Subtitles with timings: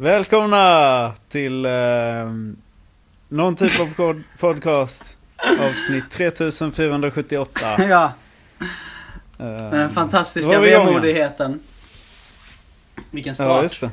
[0.00, 1.72] Välkomna till eh,
[3.28, 5.16] någon typ av pod- podcast.
[5.60, 7.60] Avsnitt 3478.
[7.88, 8.12] ja,
[9.38, 11.60] Eh, den fantastiska vi vemodigheten.
[13.10, 13.46] Vilken start.
[13.48, 13.90] Ja, just det.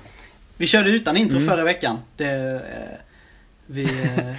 [0.58, 1.50] Vi körde utan intro Mm.
[1.50, 1.98] förra veckan.
[2.18, 2.98] Det, eh,
[3.66, 4.36] vi, eh,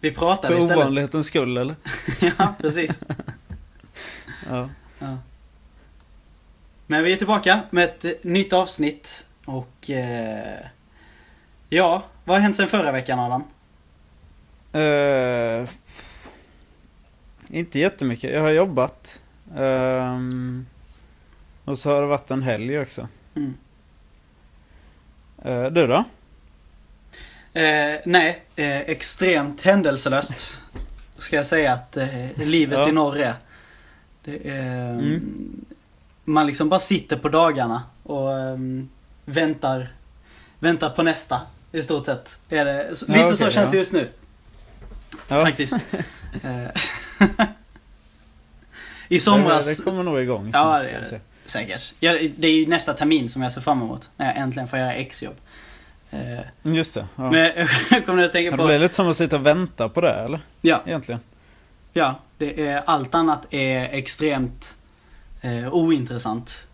[0.00, 0.76] vi pratade För istället.
[0.76, 1.74] ovanlighetens skull eller?
[2.38, 3.00] ja, precis.
[4.50, 4.68] Ja.
[4.98, 5.18] Ja.
[6.86, 9.26] Men vi är tillbaka med ett nytt avsnitt.
[9.44, 10.58] Och eh,
[11.70, 13.44] ja, vad har hänt sen förra veckan Adam?
[14.72, 15.68] Eh,
[17.48, 18.32] inte jättemycket.
[18.32, 19.22] Jag har jobbat.
[19.56, 20.66] Ehm,
[21.64, 23.08] och så har det varit en helg också.
[23.34, 23.54] Mm.
[25.44, 26.04] Eh, du då?
[27.60, 30.58] Eh, nej, eh, extremt händelselöst.
[31.16, 31.96] Ska jag säga att
[32.36, 32.88] livet Ja.
[32.88, 33.34] i norr är.
[34.24, 35.64] Det är Mm.
[36.24, 38.88] Man liksom bara sitter på dagarna och ehm,
[39.24, 39.88] väntar,
[40.58, 41.40] väntar på nästa.
[41.72, 42.38] I stort sett.
[42.48, 43.78] Är det, Ja, lite okej, så känns det ja.
[43.78, 44.08] just nu
[45.28, 45.76] Ja, faktiskt.
[46.44, 46.70] Eh,
[49.08, 50.46] I det, somras, det kommer nog igång.
[50.46, 51.20] Ja, snart, det ska gör det.
[51.50, 51.94] säkert.
[52.00, 54.10] Ja, det är ju nästa termin som jag ser fram emot.
[54.16, 55.36] När jag äntligen får göra exjobb.
[56.10, 57.06] Eh, Just det.
[57.16, 57.30] Ja.
[57.30, 58.66] Men jag kommer att tänka Ja, det på...
[58.66, 60.40] blir lite som att sitta och vänta på det eller?
[60.60, 61.20] Ja, Egentligen.
[61.92, 64.78] Ja, det är, allt annat är extremt
[65.40, 66.66] eh, ointressant.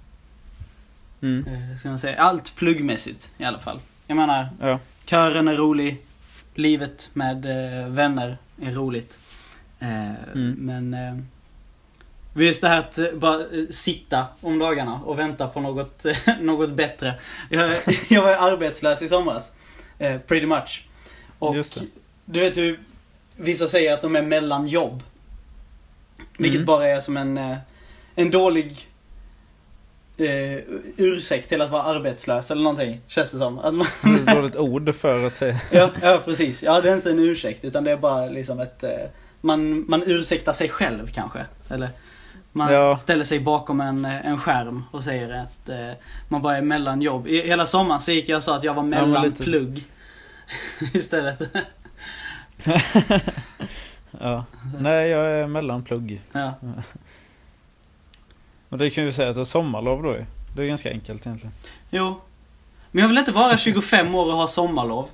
[1.23, 1.47] Mm.
[1.47, 2.21] Eh, ska man säga.
[2.21, 3.81] Allt pluggmässigt i alla fall.
[4.07, 4.79] Jag menar, Ja.
[5.05, 5.97] kören är rolig.
[6.55, 9.19] Livet med eh, vänner är roligt.
[9.81, 10.53] Eh, Mm.
[10.59, 11.19] Men eh,
[12.43, 16.05] just det här att eh, bara eh, sitta om dagarna och vänta på något,
[16.41, 17.15] något bättre.
[17.51, 17.73] Jag,
[18.09, 19.53] jag var arbetslös i somras.
[19.99, 20.87] Eh, pretty much.
[21.39, 21.57] Och
[22.25, 22.81] du vet hur
[23.37, 25.03] vissa säger att de är mellan jobb.
[26.39, 26.67] Vilket Mm.
[26.67, 27.57] bara är som en,
[28.15, 28.89] en dålig
[30.17, 30.59] eh,
[30.97, 33.01] ursäkt till att vara arbetslös eller någonting.
[33.07, 33.59] Känns det som.
[33.59, 33.87] Att man,
[34.27, 35.61] Det är ett ord för att säga.
[35.73, 36.63] ja, ja, precis.
[36.63, 38.83] Ja, det är inte en ursäkt utan det är bara liksom ett...
[38.83, 38.91] Eh,
[39.41, 41.45] man, man ursäktar sig själv kanske.
[41.71, 41.89] Eller
[42.53, 42.97] man Ja.
[42.97, 45.91] ställer sig bakom en, eh, en skärm och säger att eh,
[46.29, 47.27] man bara är mellan jobb.
[47.29, 49.45] I, hela sommaren så gick jag och sa att jag var mellan lite så.
[49.45, 49.85] plugg.
[50.95, 51.43] Istället.
[54.21, 54.45] Ja.
[54.79, 56.21] Nej, jag är mellanplugg.
[56.33, 56.55] ja.
[58.77, 60.25] Och det kan vi säga att det är sommarlov då ju.
[60.57, 61.55] Det är ganska enkelt egentligen.
[61.91, 62.21] Jo.
[62.91, 65.09] Men jag vill inte vara 25 år och ha sommarlov.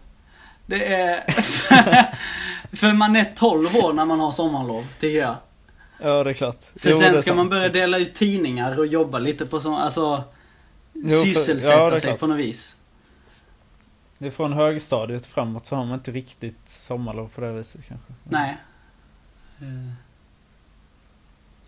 [0.66, 1.24] Det är...
[2.76, 5.36] För man är 12 år när man har sommarlov, tycker jag.
[6.00, 6.62] Ja, det är klart.
[6.76, 7.36] För Jo, sen ska sant.
[7.36, 10.24] man börja dela ut tidningar och jobba lite på sån, alltså...
[10.92, 12.20] för- sysselsätta ja, sig klart.
[12.20, 12.76] på något vis.
[14.18, 18.12] Det är från högstadiet framåt så har man inte riktigt sommarlov på det viset kanske.
[18.24, 18.56] Nej.
[19.60, 19.92] Eh,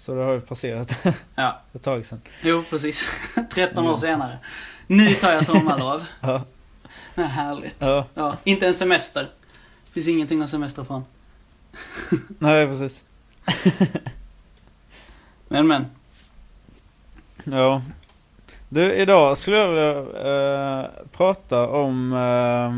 [0.05, 2.21] Så det har ju passerat Ja, ett tag sedan.
[2.43, 3.11] jo precis.
[3.51, 4.39] 13 år senare.
[4.87, 6.05] Nu tar jag sommarlov.
[6.21, 6.43] Ja.
[7.25, 7.77] Härligt.
[7.79, 9.31] Ja, Ja, inte en semester.
[9.91, 11.05] Finns ingenting att semester från.
[12.39, 13.05] nej precis.
[15.49, 15.87] Men men.
[17.45, 17.83] Ja.
[18.69, 19.99] Du, idag skulle jag vilja
[20.81, 22.73] eh, prata om eh,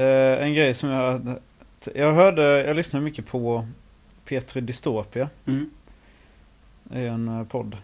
[0.00, 1.38] eh, en grej som jag...
[1.94, 3.66] Jag hörde, jag lyssnade mycket på
[4.30, 5.28] Petri Dystopia.
[5.46, 5.70] Mm.
[6.84, 7.76] Det är en eh, podd.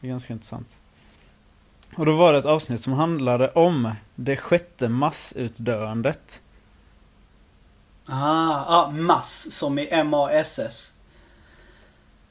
[0.00, 0.80] Det är ganska intressant.
[1.96, 6.42] Och då var det ett avsnitt som handlade om det sjätte massutdöendet.
[8.08, 10.94] Ah, ah, mass som i M-A-S-S.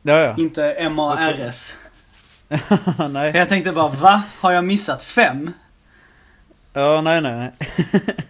[0.01, 0.35] Ja, ja.
[0.37, 1.77] Inte M-A-R-S.
[3.09, 3.31] nej.
[3.35, 4.23] Jag tänkte bara, va?
[4.39, 5.51] Har jag missat fem?
[6.73, 7.51] Ja, nej, nej, nej.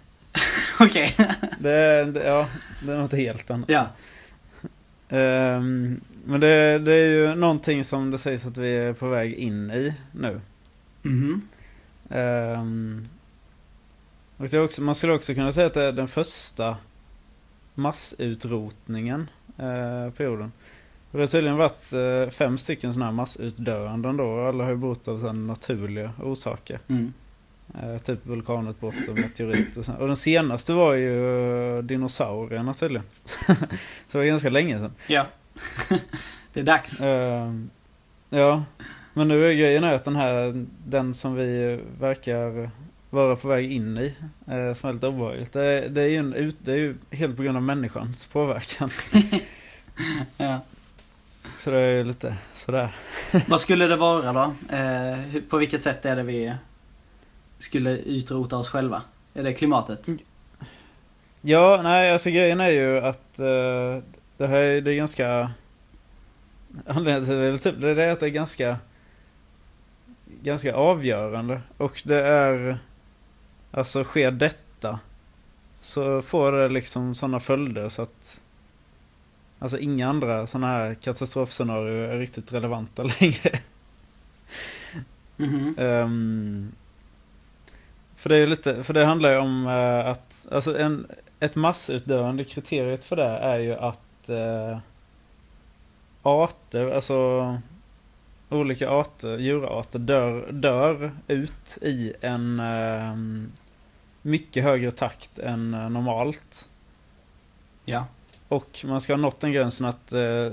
[0.79, 1.16] Okej.
[1.59, 2.47] Det, det, ja,
[2.81, 3.69] det är något helt annat.
[3.69, 3.88] ja.
[5.09, 9.34] Ehm, men det, det är ju någonting som det sägs att vi är på väg
[9.34, 10.41] in i nu.
[11.01, 11.41] Mhm.
[12.09, 13.07] Ehm,
[14.38, 16.78] och det är också, man skulle också kunna säga att det är den första
[17.73, 20.51] massutrotningen eh, på jorden.
[21.12, 24.48] Och det har tydligen varit eh, fem stycken sådana här massutdöenden då.
[24.48, 26.80] Alla har ju bott av naturliga orsaker.
[26.88, 27.13] Mm.
[27.75, 33.05] Eh, typ vulkanutbrott och meteorit och, och den senaste var ju eh, dinosaurierna tydligen.
[33.47, 33.53] så
[34.11, 34.93] det var ganska länge sedan.
[35.07, 35.25] Ja.
[36.53, 37.01] det är dags.
[37.01, 37.69] Ehm,
[38.29, 38.63] ja,
[39.13, 42.69] men nu är grejen att den här, den som vi verkar
[43.09, 44.15] vara på väg in i,
[44.47, 45.53] eh, som är lite obehagligt.
[45.53, 48.89] Det, det, är ju en, ut- det är ju helt på grund av människans påverkan.
[50.37, 50.59] Ja.
[51.57, 52.95] Så det är ju lite sådär.
[53.47, 54.53] Vad skulle det vara då?
[55.49, 56.53] På vilket sätt är det vi
[57.57, 59.01] skulle utrota oss själva?
[59.33, 60.07] Är det klimatet?
[61.42, 64.04] Ja, nej, alltså grejen är ju att eh,
[64.38, 65.51] det här är, det är ganska...
[66.88, 68.77] Anledningen till det är typ det är att det är ganska...
[70.44, 71.62] Ganska avgörande.
[71.77, 72.77] Och det är...
[73.71, 75.00] Alltså sker detta
[75.81, 78.42] så får det liksom sådana följder så att
[79.60, 83.60] Alltså inga andra sådana här katastrofscenarier är riktigt relevanta längre.
[85.38, 85.75] Mhm.
[85.77, 86.71] Ehm,
[88.17, 91.07] för det är lite, för det handlar ju om eh, att, alltså en,
[91.39, 94.77] ett massutdöende kriteriet för det är ju att eh,
[96.23, 97.57] arter, alltså
[98.49, 103.15] olika arter, djurarter dör, dör ut i en eh,
[104.21, 106.69] mycket högre takt än eh, normalt.
[107.85, 108.05] Ja.
[108.47, 110.51] Och man ska ha nått den gränsen att eh,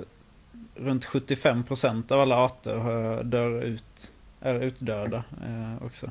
[0.74, 6.10] runt 75% av alla arter eh, dör ut, är utdöda eh, också.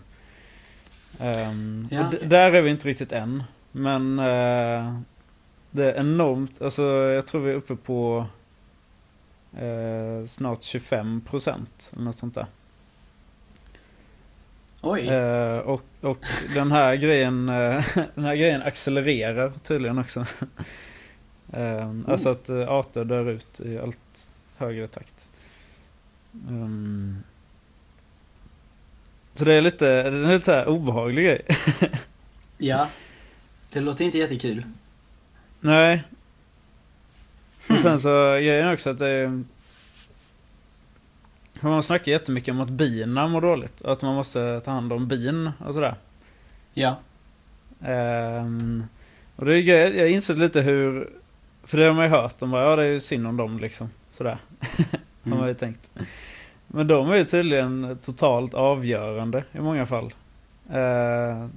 [1.20, 2.28] Ehm, Ja, okej.
[2.28, 3.44] Där är vi inte riktigt än.
[3.72, 5.00] Men eh,
[5.72, 8.26] det är enormt, alltså jag tror vi är uppe på
[9.58, 11.56] eh, snart 25%
[11.94, 12.46] eller något sånt där.
[14.82, 15.08] Oj.
[15.08, 17.46] Eh, och, och den här grejen
[18.16, 20.26] Den här grejen accelererar tydligen också.
[21.54, 25.30] Eh, Alltså att arter dör ut i allt högre takt.
[26.50, 27.24] Ehm,
[29.34, 31.42] så det är lite, det är lite så här obehaglig grej.
[32.58, 32.88] Ja.
[33.72, 34.64] Det låter inte jättekul.
[35.60, 36.04] Nej.
[37.62, 37.78] Och Hmm.
[37.78, 39.44] sen så grejen också att det är...
[41.60, 43.86] Man snackar jättemycket om att bina mår dåligt.
[43.86, 45.96] Att man måste ta hand om bin och sådär.
[46.74, 47.00] Ja.
[47.86, 48.84] Ehm,
[49.36, 51.10] och det är grejer, jag inser lite hur...
[51.64, 53.60] För det har man ju hört, de bara, ja det är ju synd om dem
[53.60, 53.90] liksom.
[54.12, 55.48] Sådär, har man Mm.
[55.48, 55.90] ju tänkt.
[56.76, 60.14] Men de är ju tydligen totalt avgörande i många fall.
[60.70, 61.48] Eh,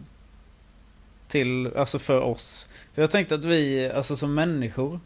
[1.28, 2.68] till, alltså för oss.
[2.94, 5.00] För jag tänkte att vi, alltså som människor,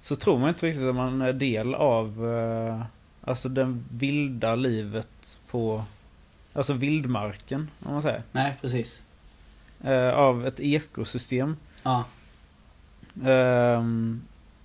[0.00, 2.82] så tror man inte riktigt att man är del av, eh,
[3.30, 5.84] alltså det vilda livet på,
[6.52, 8.22] alltså vildmarken, om man säger.
[8.32, 9.04] Nej, precis.
[9.84, 11.56] Eh, av ett ekosystem.
[11.82, 12.04] Ja.
[13.24, 14.22] Ehm,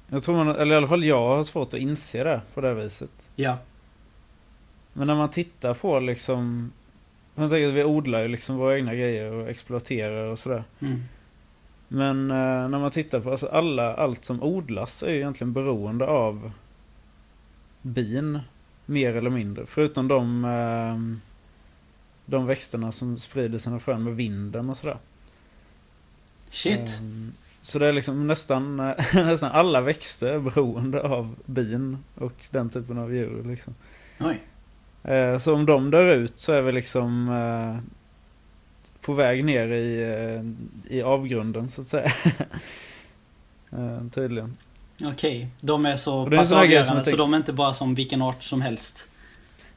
[0.07, 2.73] jag tror man, eller i alla fall jag har svårt att inse det på det
[2.73, 3.29] viset.
[3.35, 3.57] Ja.
[4.97, 6.71] Men när man tittar på liksom
[7.35, 10.63] Jag tänker att vi odlar ju liksom våra egna grejer och exploaterar och sådär.
[10.79, 11.03] Mm.
[11.87, 16.07] Men eh, när man tittar på alltså alla, allt som odlas är ju egentligen beroende
[16.07, 16.51] av
[17.81, 18.39] bin.
[18.85, 19.65] Mer eller mindre.
[19.65, 21.19] Förutom de, eh,
[22.25, 24.97] de växterna som sprider sina frön med vinden och sådär.
[26.49, 26.99] Shit.
[26.99, 28.77] Ehm, Så det är liksom nästan,
[29.13, 33.43] nästan alla växter är beroende av bin och den typen av djur.
[33.43, 33.75] Liksom.
[34.19, 34.39] Oj.
[35.07, 37.77] Eh, Så om de dör ut så är vi liksom eh,
[39.01, 42.11] på väg ner i, eh, i avgrunden så att säga.
[44.11, 44.57] Tydligen.
[45.03, 45.47] Okej.
[45.61, 48.43] De är så är pass som avgörande så de är inte bara som vilken art
[48.43, 49.07] som helst.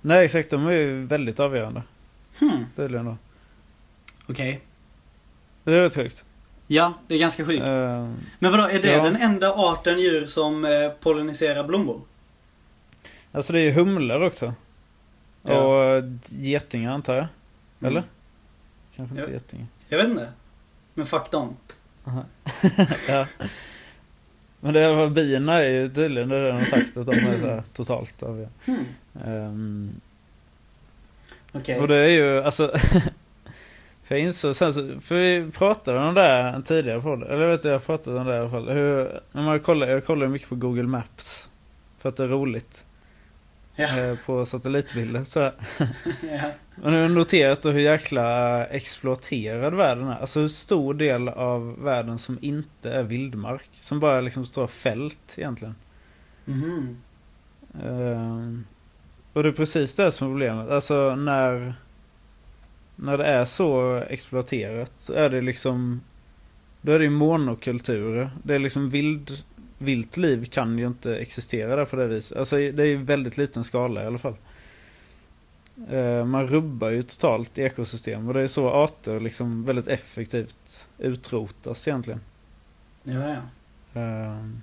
[0.01, 1.83] Nej exakt, de är ju väldigt avgörande.
[2.39, 2.65] Hmm.
[2.77, 3.17] Tydligen då.
[4.29, 4.61] Okej.
[5.65, 6.25] Det är rätt högt.
[6.67, 7.63] Ja, det är ganska sjukt.
[7.63, 9.05] Eh, Men vadå, är det ja.
[9.05, 12.01] den enda arten djur som eh, polliniserar blommor?
[13.33, 14.55] Alltså det är ju humlor också.
[15.43, 15.59] Ja.
[15.59, 17.27] Och getingar antar jag.
[17.81, 18.01] Eller?
[18.01, 18.11] Mm.
[18.97, 19.67] Kanske inte getingar.
[19.89, 20.33] Jag vet inte.
[20.95, 21.57] Men fuck dem.
[23.09, 23.27] ja.
[24.61, 27.47] Men det fall bina är ju tydligen, det har de sagt att de är så
[27.47, 28.51] här totalt avgörande.
[28.65, 28.85] Hmm.
[29.25, 30.01] Ehm,
[31.53, 31.81] Okej.
[31.81, 32.73] Och det är ju alltså
[34.09, 37.49] För jag insåg sen så, för vi pratade om det där tidigare på eller jag
[37.49, 38.69] vet inte, jag pratade om det i alla fall.
[38.69, 41.51] Hur, när man kollar, jag kollar mycket på Google Maps.
[41.99, 42.85] För att det är roligt.
[43.79, 45.53] Eh, på satellitbilder så ja.
[46.75, 50.21] Men jag har noterat hur jäkla exploaterad världen är.
[50.21, 53.69] Alltså hur stor del av världen som inte är vildmark.
[53.73, 55.75] Som bara liksom står fält egentligen.
[56.45, 56.97] Mhm.
[57.85, 58.65] Ehm,
[59.33, 60.71] och det är precis det som är problemet.
[60.71, 61.75] Alltså när,
[62.97, 66.01] när det är så exploaterat så är det liksom
[66.81, 68.31] Då är det ju monokulturer.
[68.43, 69.31] Det är liksom vild,
[69.79, 72.39] vilt liv kan ju inte existera där på det viset.
[72.39, 74.37] Alltså det är ju väldigt liten skala i alla fall.
[75.91, 81.89] Ehm, man rubbar ju totalt ekosystem och det är så arter liksom väldigt effektivt utrotas
[81.89, 82.21] egentligen.
[83.03, 84.01] Ja, ja.
[84.01, 84.63] Ehm.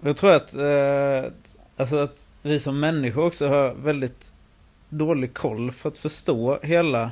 [0.00, 1.32] Jag tror att, eh,
[1.76, 4.32] alltså att vi som människor också har väldigt
[4.88, 7.10] dålig koll för att förstå hela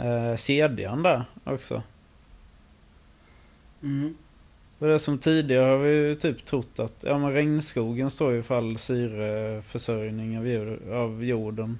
[0.00, 1.82] eh, kedjan där också.
[3.82, 4.14] Mm.
[4.78, 8.42] För det som tidigare har vi ju typ trott att ja, men regnskogen står ju
[8.42, 11.78] för all syreförsörjning av, av jorden.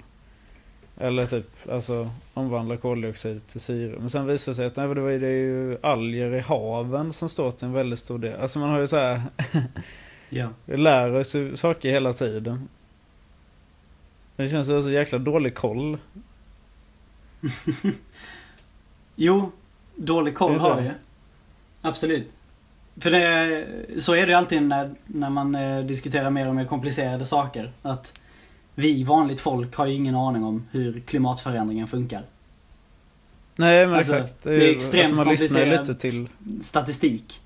[0.99, 3.95] Eller typ alltså omvandla koldioxid till syre.
[3.99, 6.39] Men sen visar det sig att nej, det var ju- det är ju alger i
[6.39, 8.39] haven som står till en väldigt stor del.
[8.41, 9.21] Alltså man har ju så här,
[10.29, 10.49] Ja.
[10.65, 12.67] vi lär oss saker hela tiden.
[14.35, 15.97] Det känns ju så jäkla dålig koll.
[19.15, 19.51] Jo,
[19.95, 20.91] dålig koll har vi.
[21.81, 22.31] Absolut.
[22.99, 23.65] För det,
[24.01, 27.71] så är det ju alltid när, när man eh, diskuterar mer och mer komplicerade saker.
[27.81, 28.19] Att
[28.75, 32.23] vi vanligt folk har ju ingen aning om hur klimatförändringen funkar.
[33.55, 34.43] Nej men Alltså, exakt.
[34.43, 36.29] det är ju- extremt man lyssnar lite till
[36.61, 37.41] Statistik.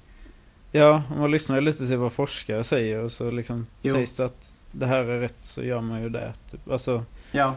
[0.71, 3.93] Ja, man lyssnar ju lite till vad forskare säger och så liksom Jo.
[3.93, 6.33] sägs det att det här är rätt så gör man ju det.
[6.51, 6.69] Typ.
[6.71, 7.55] Alltså, Ja.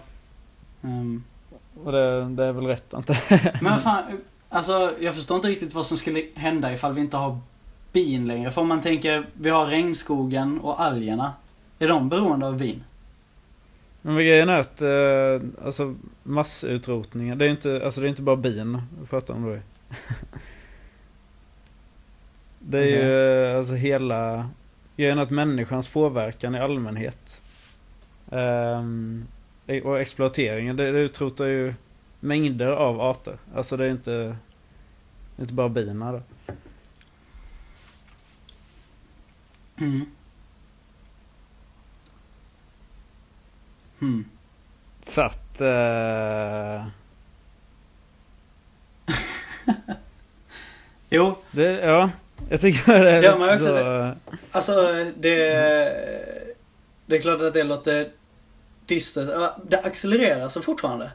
[0.82, 1.24] Ehm,
[1.84, 3.16] och det, det är väl rätt antar
[3.62, 4.04] men fan,
[4.54, 7.38] alltså jag förstår inte riktigt vad som skulle hända ifall vi inte har
[7.92, 8.50] bin längre.
[8.50, 11.32] För om man tänker, vi har regnskogen och algerna.
[11.78, 12.84] Är de beroende av bin?
[14.02, 18.36] Men grejen är att eh, alltså, massutrotningen, det är inte, alltså, det är inte bara
[18.36, 19.50] bin pratar om då.
[19.50, 19.60] ju.
[22.66, 24.50] Det är ju eh, alltså hela
[24.96, 27.42] grejen är att människans påverkan i allmänhet
[28.30, 29.26] ehm,
[29.84, 31.74] och exploateringen, det, det utrotar ju
[32.24, 33.38] mängder av arter.
[33.54, 34.36] Alltså det är inte, det
[35.36, 36.22] är inte bara bina då.
[39.76, 40.06] Mm.
[43.98, 44.24] Hmm.
[45.00, 45.60] Så att...
[45.60, 46.86] Eh,
[51.08, 52.10] Jo, det, ja,
[52.48, 54.14] jag tycker det är ju lite också så,
[54.50, 54.72] Alltså
[55.16, 55.36] det...
[57.06, 58.10] Det är klart att det låter
[58.86, 59.28] dystert.
[59.32, 61.10] Ja, Det accelererar så fortfarande.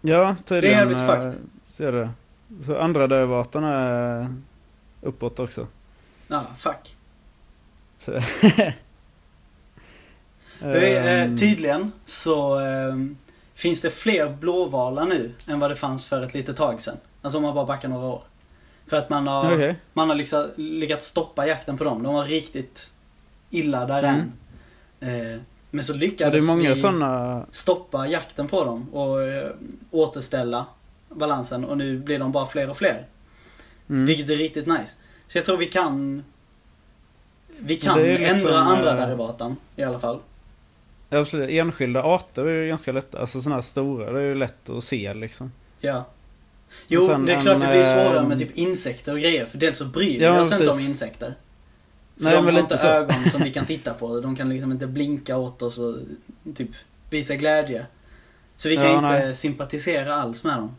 [0.00, 0.88] Ja, tydligen.
[0.88, 1.48] Det är jävligt eh, fucked.
[1.66, 2.10] Så är det.
[2.66, 4.28] Så andra dövarten är
[5.02, 5.66] uppåt också.
[6.28, 6.96] Ja, fuck.
[7.98, 8.12] Så.
[10.60, 13.16] Eh, tydligen så ehm,
[13.54, 16.96] finns det fler blåvalar nu än vad det fanns för ett litet tag sedan.
[17.22, 18.22] Alltså om man bara backar några år.
[18.86, 19.76] För att man har, Okej.
[19.92, 22.02] man har liksom lyckats stoppa jakten på dem.
[22.02, 22.92] De var riktigt
[23.50, 24.32] illa dären.
[25.00, 25.40] Eh,
[25.70, 27.46] men så Ja, lyckades det är många vi sådana...
[27.50, 29.50] stoppa jakten på dem och eh,
[29.90, 30.66] återställa
[31.08, 33.06] balansen och nu blir de bara fler och fler.
[33.88, 34.06] Mm.
[34.06, 34.96] Vilket är riktigt nice.
[35.28, 36.24] Så jag tror vi kan
[37.58, 40.18] Vi kan liksom, ändra andra eh, derivaten i alla fall.
[41.08, 41.50] Ja, absolut.
[41.50, 43.18] Enskilda arter är ju ganska lätta.
[43.18, 45.52] Alltså sådana här stora, det är ju lätt att se liksom.
[45.80, 46.04] Ja.
[46.88, 49.46] Jo, sen det är klart det blir svårare eh, med typ insekter och grejer.
[49.46, 51.34] För dels så bryr vi Ja, oss inte om insekter.
[52.20, 52.86] Nej, de men har lite inte så.
[52.86, 54.20] ögon som vi kan titta på.
[54.20, 55.96] De kan liksom inte blinka åt oss och
[56.54, 56.68] typ
[57.10, 57.86] visa glädje.
[58.56, 59.36] Så vi kan Ja, inte nej.
[59.36, 60.76] sympatisera alls med dem.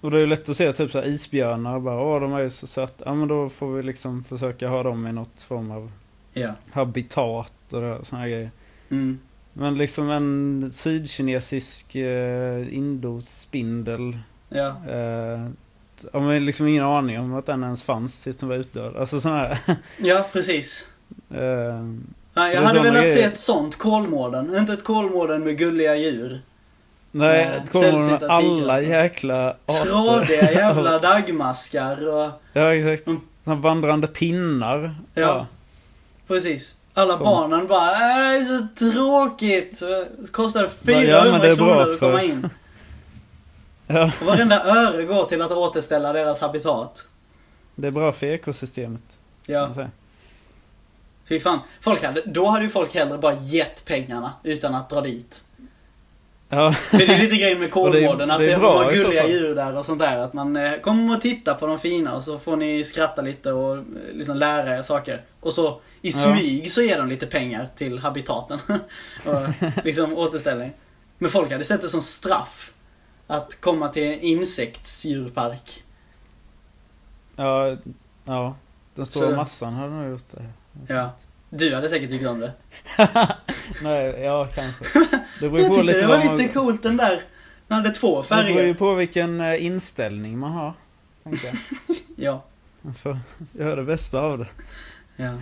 [0.00, 2.40] Och det är ju lätt att se typ så här isbjörnar bara åh de är
[2.40, 3.04] ju så söta.
[3.06, 5.92] Ja men då får vi liksom försöka ha dem i något form av
[6.32, 6.50] Ja.
[6.72, 8.50] habitat och sådana här grejer.
[8.90, 9.18] Mm.
[9.52, 14.18] Men liksom en sydkinesisk eh, indospindel.
[14.48, 14.66] Ja.
[14.88, 15.48] Eh,
[16.12, 18.96] har man liksom ingen aning om att den ens fanns tills den var utdöd.
[18.96, 19.58] Alltså sådana här.
[19.96, 20.86] Ja, precis.
[21.28, 23.28] Ja, Det jag hade velat se grejer.
[23.28, 24.56] ett sånt Kolmården.
[24.56, 26.40] Inte ett Kolmården med gulliga djur.
[27.10, 29.84] nej, ett kommer med alla tigrar, jäkla arter.
[29.84, 32.30] Tradiga jävla daggmaskar och...
[32.52, 33.06] Ja exakt.
[33.06, 33.20] Mm.
[33.44, 34.94] Såna vandrande pinnar.
[35.14, 35.46] Ja.
[36.28, 36.76] Precis.
[36.94, 37.24] Alla Sånt.
[37.24, 39.78] barnen bara "Äh, det är så tråkigt.
[39.78, 39.86] Så
[40.18, 42.48] det kostar 400 Ja, men det är bra kronor att komma in.
[43.92, 47.08] Ja, Och varenda öre går till att återställa deras habitat.
[47.74, 49.02] det är bra för ekosystemet.
[49.46, 49.74] Ja,
[51.28, 51.58] fy fan.
[51.80, 55.44] Folk hade, då hade ju folk hellre bara gett pengarna utan att dra dit.
[56.48, 59.76] Ja, För det är lite grejen med Kolmården, att det är bra gulliga djur där
[59.76, 60.18] och sånt där.
[60.18, 63.52] Att man eh, kommer och titta på de fina och så får ni skratta lite
[63.52, 63.82] och eh,
[64.12, 65.22] liksom lära er saker.
[65.40, 66.12] Och så i Ja.
[66.12, 68.58] smyg så ger de lite pengar till habitaten.
[69.26, 70.72] och liksom återställning.
[71.18, 72.69] Men folk hade sett det som straff.
[73.30, 75.82] Att komma till en insektsdjurpark.
[77.36, 77.76] ja,
[78.24, 78.56] ja.
[78.94, 80.44] Den stora Så- massan hade nog gjort det.
[80.94, 81.10] Ja.
[81.50, 82.52] Du hade säkert tyckt om det.
[83.82, 84.84] Nej, ja kanske.
[85.40, 86.36] Det beror Jag på lite det var man...
[86.36, 87.20] lite coolt den där.
[87.68, 88.74] Den hade två Det beror ju färger.
[88.74, 90.74] på vilken eh, inställning man har.
[91.24, 91.56] Tänker jag.
[92.16, 92.44] Ja.
[92.82, 93.18] Man får
[93.52, 94.46] göra det bästa av det.
[95.16, 95.32] Ja.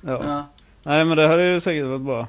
[0.00, 0.24] Ja.
[0.24, 0.46] ja.
[0.82, 2.26] Nej men det hade ju säkert varit bra.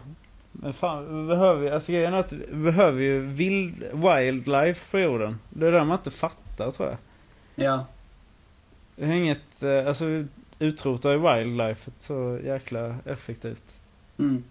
[0.62, 5.00] Men fan, vi behöver ju, alltså grejen är att vi behöver ju vild, wildlife på
[5.00, 5.40] jorden.
[5.50, 6.98] Det är det man inte fattar tror jag.
[7.66, 7.86] Ja.
[8.96, 10.28] Det är inget, eh, alltså vi
[10.60, 13.80] utrotar ju wildlifet så jäkla effektivt.
[14.18, 14.44] Mm.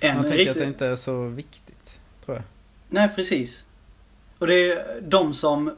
[0.00, 0.50] En Man tänker riktigt...
[0.50, 2.44] att det inte är så viktigt, tror jag.
[2.88, 3.64] Nej, precis.
[4.38, 5.76] Och det är de som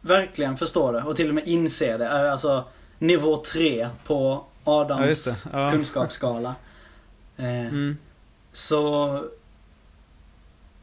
[0.00, 2.64] verkligen förstår det och till och med inser det är alltså
[2.98, 5.50] nivå 3 på Ja, Adams det.
[5.52, 5.70] Ja.
[5.70, 6.54] kunskapsskala.
[7.40, 7.96] Eh, Mm.
[8.52, 9.24] Så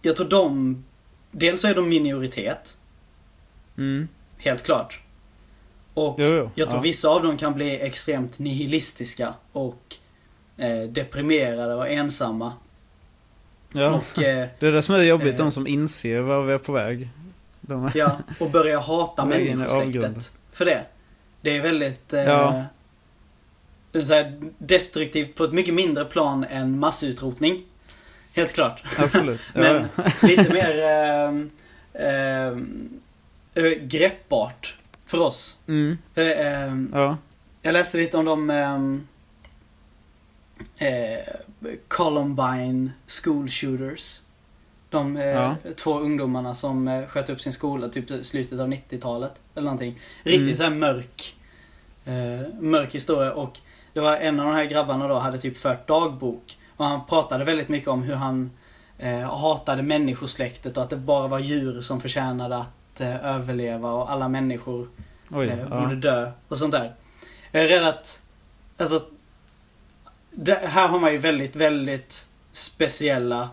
[0.02, 0.84] jag tror de,
[1.32, 2.78] dels så är de minoritet,
[3.78, 4.08] Mm.
[4.38, 5.02] helt klart.
[5.94, 6.50] Och Jo, jo.
[6.56, 6.84] jag tror ja.
[6.84, 9.96] vissa av dem kan bli extremt nihilistiska och
[10.58, 12.54] eh, deprimerade och ensamma.
[13.74, 13.90] Ja.
[13.90, 15.38] Och, eh, Det är det som är jobbigt, Eh.
[15.46, 17.10] de som inser var vi är på väg.
[17.62, 20.86] De är, ja, och börjar hata människosläktet för det.
[21.42, 22.64] Det är väldigt eh, Ja.
[24.06, 27.64] Här, destruktivt på ett mycket mindre plan än massutrotning.
[28.34, 28.84] Helt klart.
[28.98, 29.42] Absolut.
[29.54, 30.04] Men ja.
[30.28, 31.50] lite mer ehm,
[33.54, 35.58] eh, greppbart för oss.
[35.68, 37.18] Mm, För, ehm, ja.
[37.62, 38.50] jag läste lite om de
[40.78, 41.34] eh,
[41.88, 42.92] Columbine
[43.24, 44.22] School Shooters.
[44.90, 45.56] De eh, Ja.
[45.76, 49.42] två ungdomarna som eh, sköt upp sin skola typ slutet av 90-talet.
[49.56, 50.00] Eller någonting.
[50.24, 50.56] Riktigt Mm.
[50.58, 51.34] så här mörk.
[52.60, 53.34] Mörk historia.
[53.34, 53.60] Och
[53.98, 56.58] det var en av de här grabbarna då hade typ fört dagbok.
[56.78, 58.52] Och han pratade väldigt mycket om hur han
[58.98, 64.12] eh, hatade människosläktet och att det bara var djur som förtjänade att eh, överleva och
[64.12, 64.88] alla människor
[65.30, 65.48] Oj.
[65.48, 65.80] eh, Ja.
[65.80, 66.94] borde dö och sånt där.
[67.52, 68.22] Jag är rädd att,
[68.78, 69.02] alltså,
[70.32, 73.50] det, här har man ju väldigt, väldigt speciella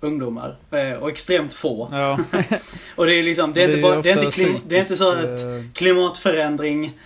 [0.00, 0.56] ungdomar.
[0.70, 1.88] Eh, och extremt få.
[1.92, 2.18] Ja.
[2.96, 4.80] Och det är liksom, det är, inte, ju bara, det är, inte, klim, det är
[4.80, 6.98] inte så att eh, klimatförändring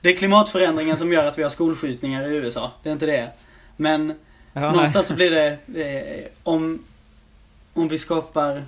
[0.00, 2.72] Det är klimatförändringen som gör att vi har skolskjutningar i USA.
[2.82, 3.30] Det är inte det.
[3.76, 4.14] Men
[4.52, 6.82] ja, någonstans så blir det eh, om,
[7.74, 8.62] om vi skapar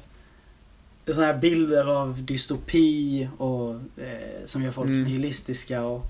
[1.06, 5.02] sådana här bilder av dystopi och eh, som gör folk Mm.
[5.02, 6.02] nihilistiska och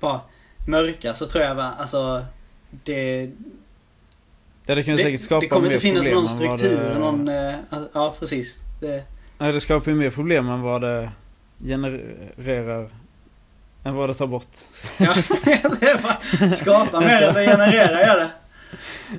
[0.00, 0.20] bara
[0.66, 2.24] mörka så tror jag va, alltså
[2.70, 3.30] det,
[4.66, 6.98] Ja, det kan det, säkert skapa det kommer mer inte finnas någon struktur, det...
[6.98, 8.62] någon, eh, alltså, ja precis.
[8.80, 9.04] Det,
[9.38, 11.10] Nej, det skapar ju mer problem än vad det
[11.64, 12.88] genererar.
[13.88, 14.46] Än vad det tar bort.
[14.98, 15.14] ja,
[15.80, 18.30] det bara skapa mer än det genererar gör det.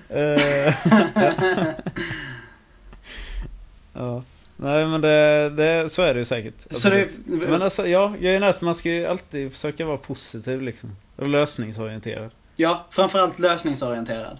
[0.10, 0.74] Eh,
[4.04, 4.24] ja.
[4.58, 6.54] Nej men det, det, så är det ju säkert.
[6.70, 7.08] Så det.
[7.26, 10.96] Men alltså ja, grejen är att man ska ju alltid försöka vara positiv liksom.
[11.16, 12.32] Och lösningsorienterad.
[12.56, 14.38] ja, framförallt lösningsorienterad.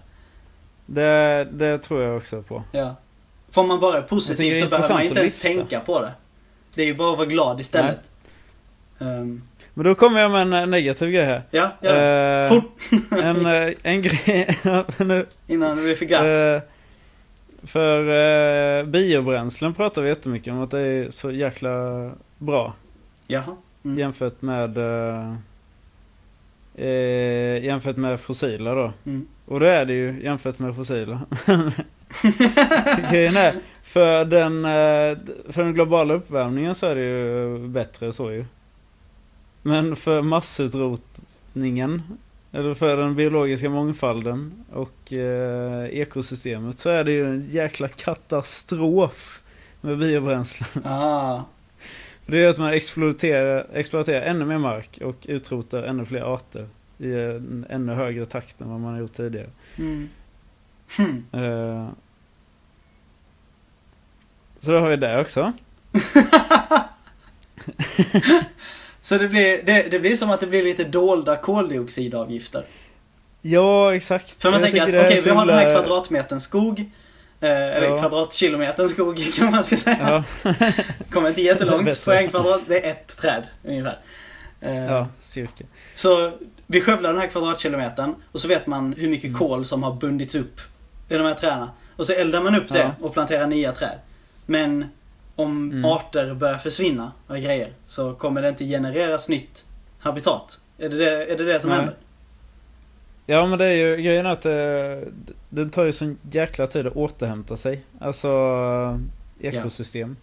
[0.86, 2.62] Det, det tror jag också på.
[2.72, 2.96] Ja.
[3.50, 6.12] Får man bara är positiv så behöver man inte ens tänka på det.
[6.74, 8.10] Det är ju bara att vara glad istället.
[8.98, 9.42] Ehm,
[9.74, 11.42] Men då kommer jag med en eh, negativ grej här.
[11.50, 11.90] ja, det.
[11.90, 12.78] Eh, Fort.
[13.22, 14.48] en, eh, en grej...
[14.98, 16.24] nu, Innan det blir för glatt.
[16.24, 16.68] Eh,
[17.62, 18.00] för
[18.80, 22.74] eh, biobränslen pratar vi jättemycket om att det är så jäkla bra
[23.26, 23.56] Jaha.
[23.84, 23.98] Mm.
[23.98, 25.34] jämfört med eh,
[26.74, 28.92] eh, jämfört med fossila då.
[29.06, 29.26] Mm.
[29.46, 31.20] Och det är det ju jämfört med fossila.
[33.10, 34.62] Grejen är, för den,
[35.52, 38.44] för den globala uppvärmningen så är det ju bättre så ju.
[39.62, 42.02] Men för massutrotningen,
[42.52, 49.42] eller för den biologiska mångfalden och eh, ekosystemet så är det ju en jäkla katastrof
[49.80, 50.68] med biobränslen.
[50.84, 51.42] Ah.
[52.26, 56.68] Det är att man exploaterar, exploaterar ännu mer mark och utrotar ännu fler arter
[56.98, 59.50] i en ännu högre takt än vad man har gjort tidigare.
[59.78, 60.08] Mm.
[60.96, 61.24] Hmm.
[61.32, 61.88] Eh,
[64.58, 65.52] så då har vi det också.
[69.02, 72.64] Så det blir, det, det blir som att det blir lite dolda koldioxidavgifter.
[73.42, 74.42] Ja, exakt.
[74.42, 76.80] För man Jag tänker att okej, är vi har den här kvadratmetern skog.
[77.40, 77.98] Eh, eller Ja.
[77.98, 80.24] kvadratkilometern skog kan man ska säga.
[80.42, 80.52] Ja,
[81.10, 82.60] Kommer inte jättelångt på en kvadrat.
[82.66, 83.98] Det är ett träd ungefär.
[84.60, 85.64] Eh, ja, cirka.
[85.94, 86.32] Så
[86.66, 89.38] vi skövlar den här kvadratkilometern och så vet man hur mycket Mm.
[89.38, 90.60] kol som har bundits upp
[91.08, 91.66] i de här träden.
[91.96, 92.90] Och så eldar man upp det Ja.
[93.00, 93.98] och planterar nya träd.
[94.46, 94.84] Men
[95.42, 95.84] om Mm.
[95.84, 99.66] arter börjar försvinna och grejer så kommer det inte genereras nytt
[99.98, 100.60] habitat.
[100.78, 101.78] Är det det, är det, det som Nej.
[101.78, 101.96] händer?
[103.26, 105.04] Ja, men det är ju grejen är att det,
[105.48, 107.84] det tar ju sån jäkla tid att återhämta sig.
[107.98, 108.28] Alltså
[109.40, 110.16] ekosystem.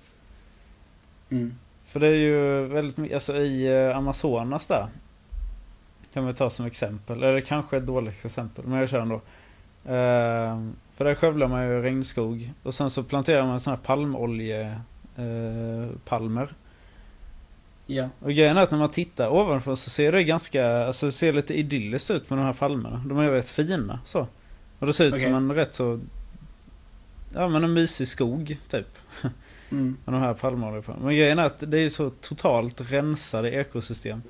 [1.29, 1.55] Mm.
[1.85, 4.87] För det är ju väldigt mycket, alltså i eh, Amazonas där.
[6.13, 9.15] Kan vi ta som exempel, eller kanske ett dåligt exempel, men jag kör ändå.
[9.85, 10.61] Eh,
[10.95, 14.81] för där skövlar man ju regnskog och sen så planterar man sådana här palmolje
[15.17, 16.53] eh, palmer.
[17.85, 18.09] Ja.
[18.19, 21.33] Och grejen är att när man tittar ovanför så ser det ganska, alltså det ser
[21.33, 23.03] lite idylliskt ut med de här palmerna.
[23.05, 24.27] De är rätt fina så.
[24.79, 25.25] Och det ser ut Okej.
[25.25, 25.99] som en rätt så,
[27.33, 28.97] ja men en mysig skog typ.
[29.71, 29.97] Mm.
[30.05, 31.05] Med de här palmoljepalmerna.
[31.05, 34.21] Men grejen är att det är så totalt rensade ekosystem.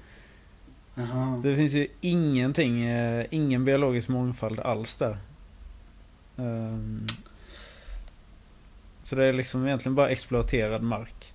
[0.95, 1.39] Jaha.
[1.43, 5.17] Det finns ju ingenting, eh, ingen biologisk mångfald alls där.
[6.37, 7.05] Ehm,
[9.07, 11.33] så det är liksom egentligen bara exploaterad mark.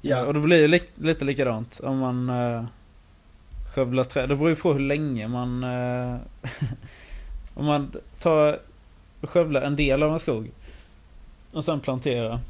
[0.00, 0.24] Ja.
[0.24, 2.64] Och det blir ju li- lite likadant om man uh,
[3.74, 4.28] skövlar träd.
[4.28, 5.64] Det beror ju på hur länge man...
[5.64, 6.16] eh,
[7.54, 8.58] om man tar
[9.20, 10.50] och skövlar en del av en skog
[11.52, 12.40] och sen planterar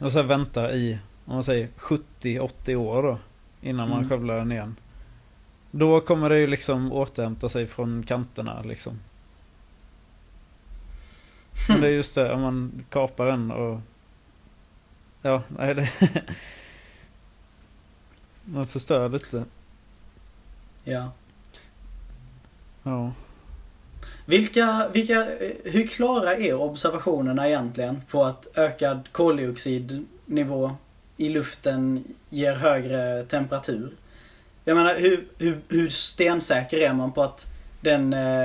[0.00, 3.18] och sen väntar i, om man säger 70-80 år då
[3.62, 4.08] innan man Mm.
[4.10, 4.76] skövlar den igen.
[5.70, 9.00] Då kommer det ju liksom återhämta sig från kanterna liksom.
[11.68, 13.80] Men det är just det, om man kapar en och...
[15.22, 15.90] Ja, nej det...
[18.44, 19.44] man förstör lite.
[20.84, 21.12] Ja.
[22.82, 23.12] Ja.
[24.24, 25.28] Vilka, vilka,
[25.64, 30.76] hur klara är observationerna egentligen på att ökad koldioxidnivå
[31.16, 33.92] i luften ger högre temperatur?
[34.64, 37.46] Jag menar, hur, hur, hur stensäker är man på att
[37.80, 38.42] den, eh,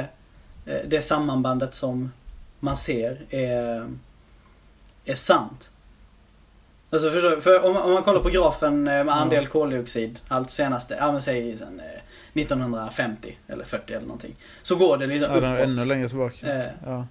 [0.65, 2.11] eh, det sammanbandet som
[2.59, 3.89] man ser är,
[5.05, 5.71] är sant?
[6.89, 7.41] Alltså förstår?
[7.41, 11.21] För om, om man kollar på grafen eh, med andel koldioxid, allt senaste, ja men
[11.21, 14.35] säg sen eh, 1950 eller 40 eller någonting.
[14.61, 15.59] Så går det liksom Ja, uppåt.
[15.59, 16.53] ännu längre tillbaka.
[16.53, 16.71] Eh.
[16.85, 17.07] Ja.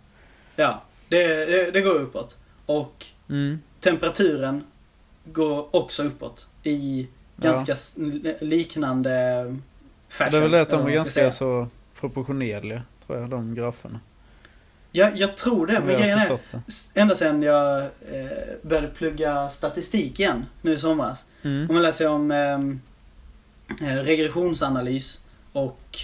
[0.56, 2.36] Ja, det, det, det går uppåt.
[2.66, 3.58] Och Mm.
[3.80, 4.64] temperaturen
[5.24, 6.48] går också uppåt.
[6.62, 7.96] I ganska s-
[8.40, 9.10] liknande
[10.08, 10.30] fashion.
[10.32, 11.68] Det är väl det att de är ganska så
[12.00, 14.00] proportionerliga, tror jag, de graferna.
[14.96, 15.80] Ja, jag tror det.
[15.86, 16.38] Men grejen är,
[16.94, 17.86] ända sedan jag eh,
[18.62, 21.24] började plugga statistik igen nu i somras.
[21.42, 21.66] Mm.
[21.68, 22.80] Om man läser om ehm,
[23.82, 25.20] eh, regressionsanalys
[25.52, 25.98] och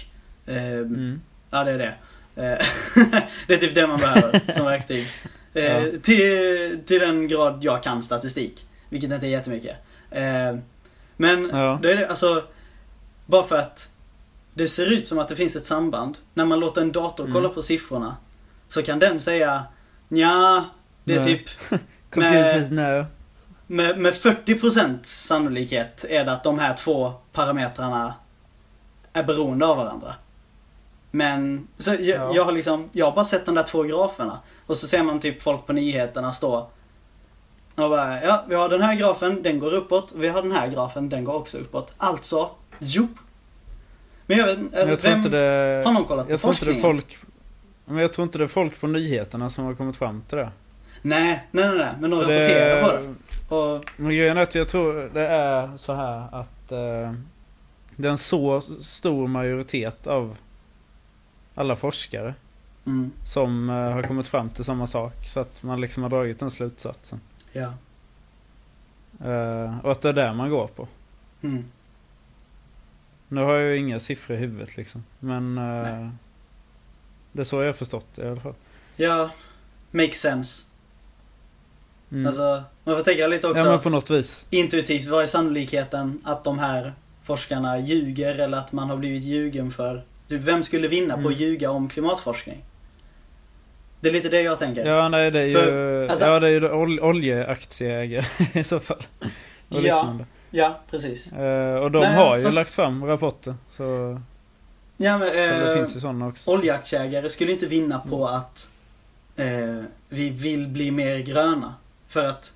[0.45, 1.21] ehm, Mm.
[1.49, 1.93] Ja, det är det.
[2.35, 2.65] Eh,
[3.47, 5.07] det är typ det man behöver som verktyg.
[5.55, 5.81] Eh, Ja.
[6.03, 8.65] till, till den grad jag kan statistik.
[8.89, 9.75] Vilket inte är jättemycket.
[10.11, 10.57] Eh,
[11.17, 11.79] men Ja.
[11.81, 12.43] det är det, alltså,
[13.25, 13.91] bara för att
[14.53, 16.17] det ser ut som att det finns ett samband.
[16.33, 17.33] När man låter en dator Mm.
[17.33, 18.17] kolla på siffrorna
[18.73, 19.63] så kan den säga
[20.09, 20.65] ja
[21.03, 21.25] det är Nej.
[21.25, 21.49] typ
[22.09, 23.05] Computers no.
[23.67, 28.13] med, med 40% sannolikhet är det att de här två parametrarna
[29.13, 30.15] är beroende av varandra.
[31.11, 32.31] Men så jag, Ja.
[32.35, 34.39] jag har liksom, jag har bara sett de där två graferna.
[34.65, 36.69] Och så ser man typ folk på nyheterna stå
[37.75, 40.11] och bara, ja vi har den här grafen, den går uppåt.
[40.11, 41.93] Och vi har den här grafen, den går också uppåt.
[41.97, 43.07] Alltså, jo.
[44.25, 45.83] Men jag vet jag tror vem, det...
[45.85, 46.81] har någon kollat på Jag tror inte det är forskningen?
[46.81, 47.32] folk...
[47.85, 50.51] Men jag tror inte det är folk på nyheterna som har kommit fram till det.
[51.01, 51.93] Nej, nej, nej, nej.
[51.99, 53.55] Men de rapporterar på det.
[53.55, 57.13] Och, Men grejen är att jag tror det är så här att eh,
[57.95, 60.37] det är en så stor majoritet av
[61.55, 62.33] alla forskare
[62.85, 65.13] mm, som eh, har kommit fram till samma sak.
[65.25, 67.19] Så att man liksom har dragit den slutsatsen.
[67.51, 67.73] ja.
[69.23, 70.87] Eh, och att det är där man går på.
[71.41, 71.65] Mm,
[73.27, 75.03] Nu har jag ju inga siffror i huvudet liksom.
[75.19, 76.09] Men eh.
[77.33, 78.53] Det är så jag har förstått det i alla fall.
[78.95, 79.29] ja,
[79.91, 80.63] makes sense.
[82.11, 82.27] Mm.
[82.27, 84.47] Alltså, man får tänka lite också ja men på något vis.
[84.49, 85.07] intuitivt.
[85.07, 86.93] Vad är sannolikheten att de här
[87.23, 90.03] forskarna ljuger eller att man har blivit ljugen för?
[90.29, 91.33] Typ, vem skulle vinna på Mm.
[91.33, 92.63] att ljuga om klimatforskning?
[93.99, 94.85] Det är lite det jag tänker.
[94.85, 98.25] Ja nej det är ju, För, alltså- ja, det är ju ol- oljeaktieägare
[98.59, 98.97] i så fall.
[99.69, 99.79] Och Ja.
[99.79, 100.25] liknande.
[100.51, 101.31] Ja, precis.
[101.33, 103.55] Eh, och de Men har ju fast- lagt fram rapporter.
[103.69, 104.19] Så
[105.03, 106.51] Ja, men, det eh, finns ju sådana också.
[106.51, 108.09] oljeaktieägare skulle inte vinna Mm.
[108.09, 108.71] på att
[109.35, 111.73] eh, vi vill bli mer gröna.
[112.07, 112.53] För att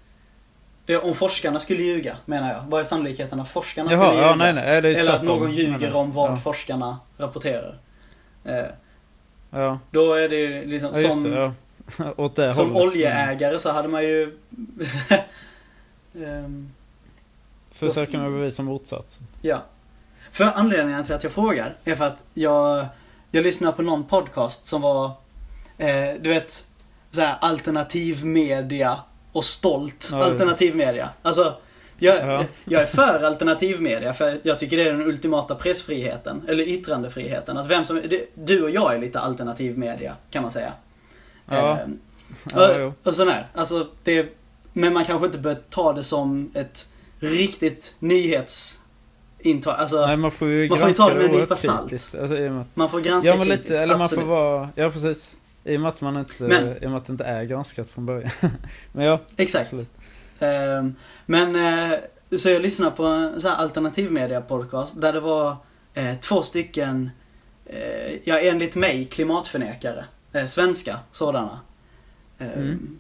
[0.85, 2.63] det, om forskarna skulle ljuga, menar jag.
[2.67, 4.27] Vad är sannolikheten att forskarna Jaha, skulle ljuga?
[4.29, 4.81] ja nej nej.
[4.81, 6.35] Det Eller att tvärtom, någon ljuger om vad ja.
[6.35, 7.77] forskarna rapporterar.
[8.43, 8.65] Eh,
[9.49, 11.51] Ja, då är det ju liksom ja som, det.
[12.17, 12.87] Åt det som hållet.
[12.87, 14.37] oljeägare så hade man ju...
[16.25, 16.71] Ehm,
[17.71, 19.27] Försöker man bevisa motsatsen.
[19.41, 19.63] ja.
[20.37, 22.85] För anledningen till att jag frågar är för att jag,
[23.31, 25.05] jag lyssnade på någon podcast som var,
[25.77, 26.67] eh, du vet,
[27.11, 28.99] så här alternativ media
[29.31, 31.09] och stolt Ja, alternativ media.
[31.21, 31.53] Alltså,
[31.97, 32.45] jag, Ja.
[32.65, 37.57] jag är för alternativ media för jag tycker det är den ultimata pressfriheten, eller yttrandefriheten.
[37.57, 38.01] Att vem som,
[38.33, 40.73] du och jag är lite alternativ media, kan man säga.
[41.45, 41.79] Ja.
[42.53, 43.47] Ja, och, och sån här.
[43.53, 44.37] Alltså, det,
[44.73, 47.95] men man kanske inte bör ta det som ett riktigt
[49.47, 49.75] nyhetsintag.
[49.79, 51.89] Alltså, Nej man får ju man får ju granska ta det med en nypa salt.
[51.89, 52.15] kritiskt.
[52.15, 55.37] Alltså, att, man får granska ja men kritiskt, lite, eller man får vara, ja precis.
[55.63, 57.89] I och med att man inte, Men- i och med att det inte är granskat
[57.89, 58.29] från början.
[58.91, 59.73] men ja, Exakt.
[60.39, 61.55] Ehm, men,
[61.91, 61.97] eh,
[62.37, 65.55] så jag lyssnade på en sån här alternativmedia podcast där det var
[65.93, 67.09] eh, två stycken,
[67.65, 70.05] eh, ja enligt mig, klimatförnekare.
[70.47, 71.59] Svenska sådana.
[72.39, 72.97] Ehm, Mm.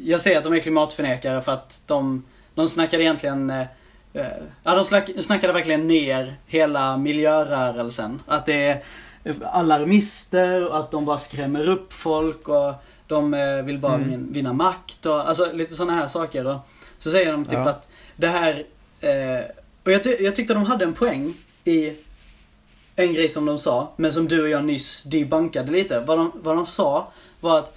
[0.00, 3.52] Jag säger att de är klimatförnekare för att de, de snackade egentligen
[4.64, 8.22] Ja, de snack, snackade verkligen ner hela miljörörelsen.
[8.26, 8.82] Att det är
[9.42, 12.72] alarmister och att de bara skrämmer upp folk och
[13.06, 14.08] de eh, vill bara Mm.
[14.08, 16.46] vin- vinna makt och alltså lite sådana här saker.
[16.46, 16.56] Och
[16.98, 17.68] så säger de typ Ja.
[17.68, 18.64] att det här...
[19.00, 19.44] Eh,
[19.84, 21.92] och jag, ty- jag tyckte de hade en poäng i
[22.96, 26.00] en grej som de sa, men som du och jag nyss debunkade lite.
[26.00, 27.76] Vad de, vad de sa var att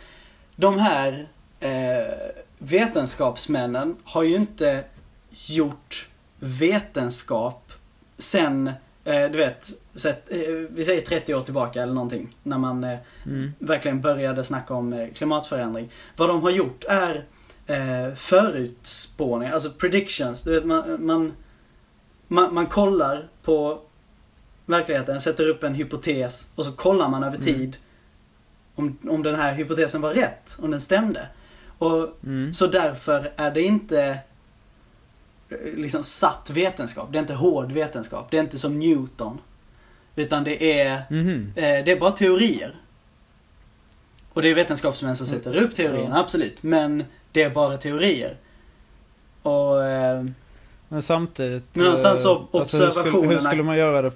[0.56, 1.28] de här
[1.60, 2.13] eh,
[2.58, 4.84] vetenskapsmännen har ju inte
[5.32, 6.08] gjort
[6.39, 7.71] vetenskap
[8.17, 8.67] sen
[9.04, 9.69] eh, du vet,
[10.06, 10.38] eh,
[10.69, 12.36] vi säger 30 år tillbaka eller någonting.
[12.43, 13.52] När man eh, Mm.
[13.60, 15.89] verkligen började snacka om klimatförändring.
[16.15, 17.25] Vad de har gjort är
[17.67, 20.43] eh, förutspåningar, alltså predictions.
[20.43, 21.34] Du vet, man, man,
[22.28, 23.82] man, man kollar på
[24.65, 27.45] verkligheten, sätter upp en hypotes och så kollar man över Mm.
[27.45, 27.78] tid
[28.75, 31.28] om, om den här hypotesen var rätt, om den stämde.
[31.78, 32.54] Och Mm.
[32.54, 34.19] så därför är det inte
[35.75, 37.07] liksom satt vetenskap.
[37.12, 38.31] Det är inte hård vetenskap.
[38.31, 39.38] Det är inte som Newton.
[40.15, 41.53] Utan det är, Mhm.
[41.55, 42.75] eh, det är bara teorier.
[44.33, 46.63] Och det är vetenskapsmän som sätter upp teorierna, absolut.
[46.63, 48.38] Men det är bara teorier.
[49.41, 49.83] Och...
[49.85, 50.25] Eh,
[50.88, 51.63] Men samtidigt...
[51.73, 54.12] Men någonstans så eh, hur, skulle, hur observationerna- skulle man göra det?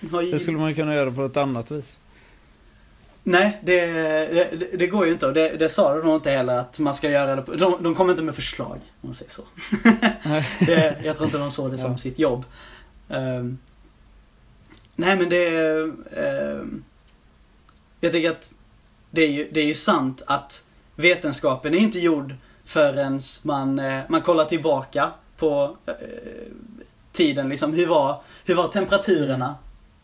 [0.10, 1.98] Hur skulle man kunna göra det på ett annat vis?
[3.30, 5.26] Nej, det, det, det går ju inte.
[5.26, 7.94] Och det, det sa de nog inte heller att man ska göra det de, de
[7.94, 9.42] kommer inte med förslag, om man säger så.
[10.66, 11.98] Det, jag tror inte de såg det som Ja.
[11.98, 12.44] sitt jobb.
[13.08, 13.58] Ehm,
[14.96, 15.46] nej men det
[16.16, 16.84] ehm,
[18.00, 18.54] jag tycker att
[19.10, 20.64] det är, ju, det är ju sant att
[20.94, 25.94] vetenskapen är inte gjord förrän man, eh, man kollar tillbaka på eh,
[27.12, 27.48] tiden.
[27.48, 29.54] Liksom, hur, var, hur var temperaturerna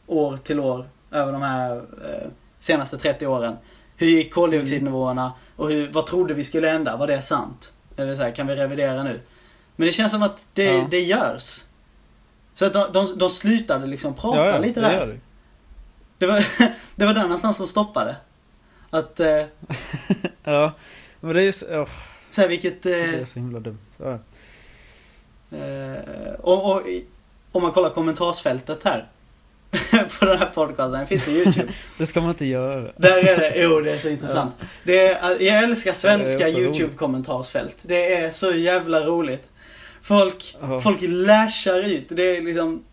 [0.06, 2.28] år till år över de här eh,
[2.64, 3.56] senaste 30 åren?
[3.96, 6.96] Hur gick koldioxidnivåerna och hur, vad trodde vi skulle hända?
[6.96, 7.72] Var det sant?
[7.96, 9.20] Eller så här, kan vi revidera nu?
[9.76, 10.86] Men det känns som att det, Ja.
[10.90, 11.64] det görs.
[12.54, 15.06] Så att de, de, de slutade liksom prata ja, ja, lite det där.
[15.06, 15.20] det.
[16.18, 16.46] Det var,
[16.96, 18.16] det var där någonstans som stoppade.
[18.90, 19.42] Att, eh,
[20.44, 20.72] Ja.
[21.20, 21.88] Men det är ju så, oh,
[22.30, 22.82] så här, vilket...
[22.82, 23.78] det Eh, är så himla dumt.
[23.96, 24.18] Så,
[25.56, 26.82] eh, och, och
[27.52, 29.08] om man kollar kommentarsfältet här.
[30.18, 31.72] på den här podcasten, den finns på YouTube.
[31.98, 32.92] Det ska man inte göra.
[32.96, 34.54] Där är det, jo det är så intressant.
[34.84, 37.76] Det är, jag älskar svenska YouTube-kommentarsfält.
[37.82, 39.48] Det är så jävla roligt.
[40.02, 40.80] Folk, Ja.
[40.80, 42.06] folk lashar ut.
[42.08, 42.84] Det är liksom...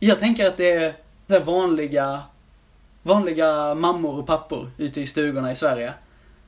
[0.00, 0.94] Jag tänker att det är
[1.28, 2.20] så vanliga,
[3.02, 5.92] vanliga mammor och pappor ute i stugorna i Sverige.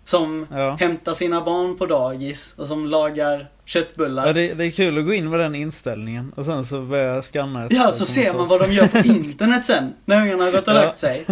[0.07, 0.77] Som Ja.
[0.81, 4.27] hämtar sina barn på dagis och som lagar köttbullar.
[4.27, 7.15] Ja, det, det är kul att gå in med den inställningen och sen så börja
[7.15, 10.45] jag scanna ett Ja, så ser man vad de gör på internet sen, när ungarna
[10.45, 10.81] har gått och Ja.
[10.81, 11.25] lagt sig.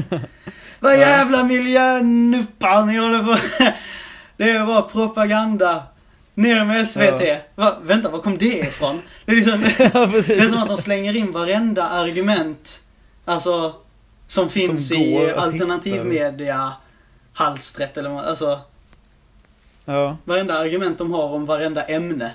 [0.80, 3.36] Vad jävla miljönuppar ni håller på
[4.36, 5.82] Det är bara propaganda.
[6.34, 7.20] Ner med SVT.
[7.28, 7.36] Ja.
[7.54, 9.00] Va, vänta, var kom det ifrån?
[9.24, 12.80] Det är, liksom, ja, det är som att de slänger in varenda argument,
[13.24, 13.74] alltså,
[14.26, 16.72] som finns Som i alternativmedia,
[17.34, 18.60] halsträtt eller vad, alltså,
[19.86, 22.32] Ja, varenda argument de har om varenda ämne.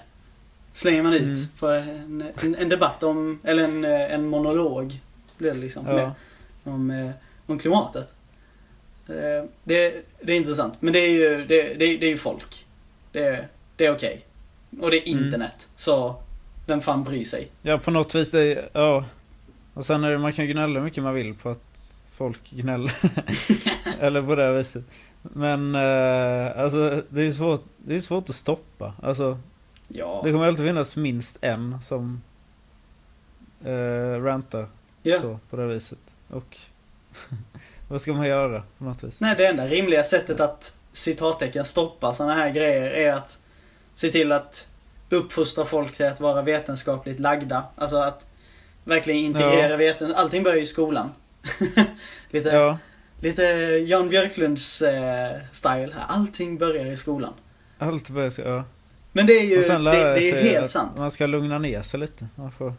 [0.73, 1.49] Slänger man ut Mm.
[1.59, 4.99] på en, en, en debatt om, eller en, en monolog,
[5.37, 5.99] blir det liksom, med,
[6.63, 6.71] ja.
[6.71, 7.09] om, eh,
[7.45, 8.13] om klimatet.
[9.07, 12.65] Eh, Det, det är intressant, men det är ju, det, det, det är ju folk.
[13.11, 14.25] Det, det är okej.
[14.81, 15.25] Och det är Mm.
[15.25, 16.15] internet, så
[16.67, 17.47] vem fan bryr sig?
[17.61, 19.05] ja, på något vis det ja.
[19.73, 21.68] Och sen är det, man kan gnälla hur mycket man vill på att
[22.19, 22.93] folk gnäller.
[23.99, 24.83] Eller på det här viset.
[25.21, 28.93] Men eh, alltså det är svårt, det är svårt att stoppa.
[29.03, 29.37] Alltså
[29.87, 30.21] Ja.
[30.23, 32.21] det kommer alltid finnas minst en som
[33.65, 34.67] eh, rantar
[35.03, 35.19] ja.
[35.19, 35.99] så på det viset.
[36.29, 36.57] Och
[37.87, 39.19] vad ska man göra på något vis?
[39.19, 43.39] Nej, det enda rimliga sättet att citattecken stoppa sådana här grejer är att
[43.95, 44.71] se till att
[45.09, 47.63] uppfostra folk till att vara vetenskapligt lagda.
[47.75, 48.27] Alltså att
[48.83, 49.77] verkligen integrera Ja.
[49.77, 50.15] veten...
[50.15, 51.09] Allting börjar ju i skolan.
[52.29, 52.77] lite, Ja,
[53.19, 53.43] lite
[53.87, 56.05] Jan Björklunds eh, style här.
[56.07, 57.33] Allting börjar i skolan.
[57.77, 58.63] allt börjar så, ja.
[59.11, 60.97] Men det är ju det, det är sig helt sant.
[60.97, 62.27] Man ska lugna ner sig lite.
[62.35, 62.73] Man får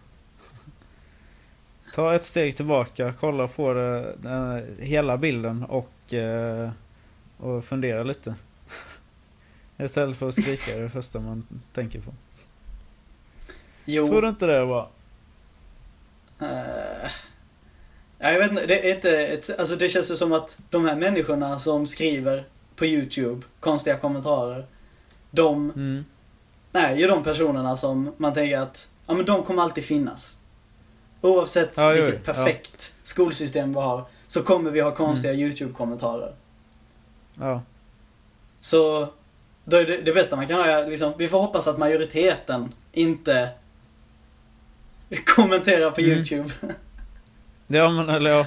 [1.95, 6.71] ta ett steg tillbaka, kolla på det, den, hela bilden och, eh,
[7.37, 8.35] och fundera lite.
[9.79, 12.15] Istället för att skrika det första man tänker på.
[13.85, 14.07] Jo.
[14.07, 14.89] Tror du inte det var?
[16.41, 17.11] Eh, ja,
[18.21, 20.97] jag vet inte, det är inte ett, alltså det känns ju som att de här
[20.97, 22.45] människorna som skriver
[22.77, 24.67] på YouTube konstiga kommentarer.
[25.31, 26.05] De Mm.
[26.73, 30.37] är ju de personerna som man tänker att, ja men de kommer alltid finnas.
[31.21, 32.33] Oavsett Ja, vilket ja.
[32.33, 35.47] perfekt skolsystem vi har, så kommer vi ha konstiga Mm.
[35.47, 36.35] YouTube-kommentarer.
[37.35, 37.63] Ja.
[38.61, 39.09] Så,
[39.65, 42.73] då är det, det bästa man kan göra är liksom, vi får hoppas att majoriteten
[42.93, 43.49] inte
[45.37, 46.11] kommenterar på Mm.
[46.19, 46.51] YouTube.
[47.73, 48.47] Ja men eller ja,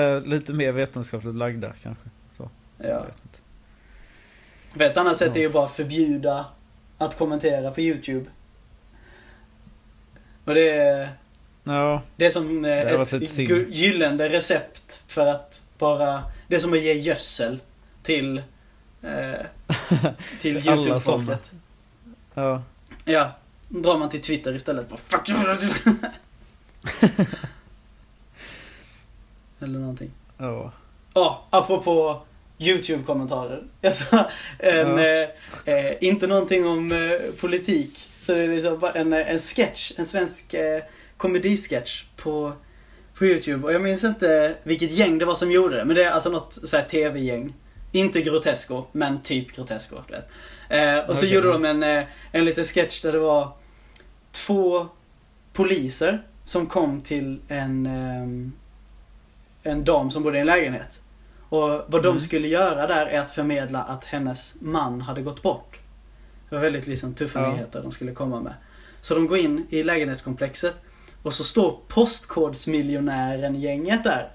[0.00, 2.04] eh, lite mer vetenskapligt lagda kanske.
[2.36, 3.06] Så, Ja.
[4.76, 6.46] För ett annat sätt är ju bara förbjuda
[6.98, 8.24] att kommentera på YouTube.
[10.44, 11.16] Och det är,
[11.64, 16.22] Ja, det är som eh, varit ett gu- gyllene recept för att bara...
[16.48, 17.60] Det är som att ge gödsel
[18.02, 18.38] till,
[19.02, 19.46] eh,
[20.40, 21.52] till YouTube-folket.
[22.34, 22.62] ja.
[23.04, 23.32] Ja,
[23.68, 24.88] drar man till Twitter istället.
[24.88, 25.28] Bara, Fuck.
[29.64, 30.10] Eller någonting.
[30.38, 30.72] Ja.
[31.14, 32.22] Ja, apropå
[32.58, 33.62] YouTube-kommentarer.
[33.80, 35.00] Jag sa en, Ja.
[35.00, 35.28] eh,
[35.86, 38.08] eh, inte någonting om eh, politik.
[38.26, 40.82] Så det är liksom bara en, eh, en sketch, en svensk eh,
[41.16, 42.52] komedisketch på,
[43.18, 43.64] på YouTube.
[43.66, 45.84] Och jag minns inte vilket gäng det var som gjorde det.
[45.84, 47.54] Men det är alltså något så TV-gäng.
[47.92, 49.96] Inte Grotesco, men typ Grotesco.
[50.68, 51.34] Eh, och så Okej.
[51.34, 53.52] gjorde de en, eh, en liten sketch där det var
[54.32, 54.86] två
[55.52, 58.52] poliser som kom till en, ehm,
[59.64, 61.00] en dam som bodde i en lägenhet.
[61.48, 62.20] Och vad de Mm.
[62.20, 65.76] skulle göra där är att förmedla att hennes man hade gått bort.
[66.48, 67.50] Det var väldigt liksom tuffa Ja.
[67.52, 68.54] nyheter de skulle komma med.
[69.00, 70.74] Så de går in i lägenhetskomplexet
[71.22, 74.28] och så står Postkodmiljonären-gänget där.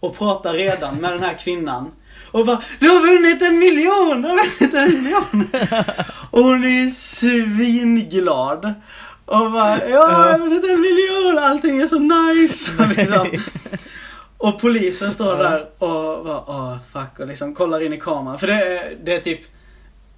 [0.00, 1.90] Och pratar redan med den här kvinnan.
[2.32, 4.22] Och bara Du har vunnit en miljon!
[4.22, 5.48] Du har vunnit en miljon!
[6.30, 8.74] Och hon är ju svinglad.
[9.24, 11.38] Och bara Ja, jag har vunnit en miljon!
[11.38, 12.72] Allting är så nice!
[12.82, 13.28] Och, liksom.
[14.38, 15.42] Och polisen står Ja.
[15.42, 18.38] där och bara åh fuck och liksom kollar in i kameran.
[18.38, 19.40] För det är, det är typ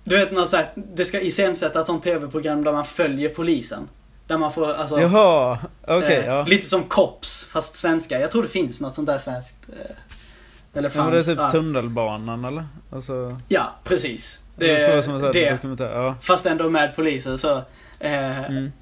[0.05, 3.89] Du vet något så här, det ska iscensätta ett sånt tv-program där man följer polisen.
[4.27, 6.45] Där man får alltså Jaha, okej, Eh, ja.
[6.45, 8.21] Lite som Cops, fast svenska.
[8.21, 9.57] Jag tror det finns något sånt där svenskt.
[9.69, 11.27] eh, Eller Ja, men det är fanns.
[11.27, 11.51] typ ja.
[11.51, 12.65] tunnelbanan eller?
[12.93, 14.41] Alltså, ja, precis.
[14.57, 15.51] det, Det, är som en det.
[15.51, 15.93] dokumentär.
[15.95, 16.15] Ja.
[16.23, 17.63] Fast ändå med poliser så.
[18.01, 18.73] Eh, Mm.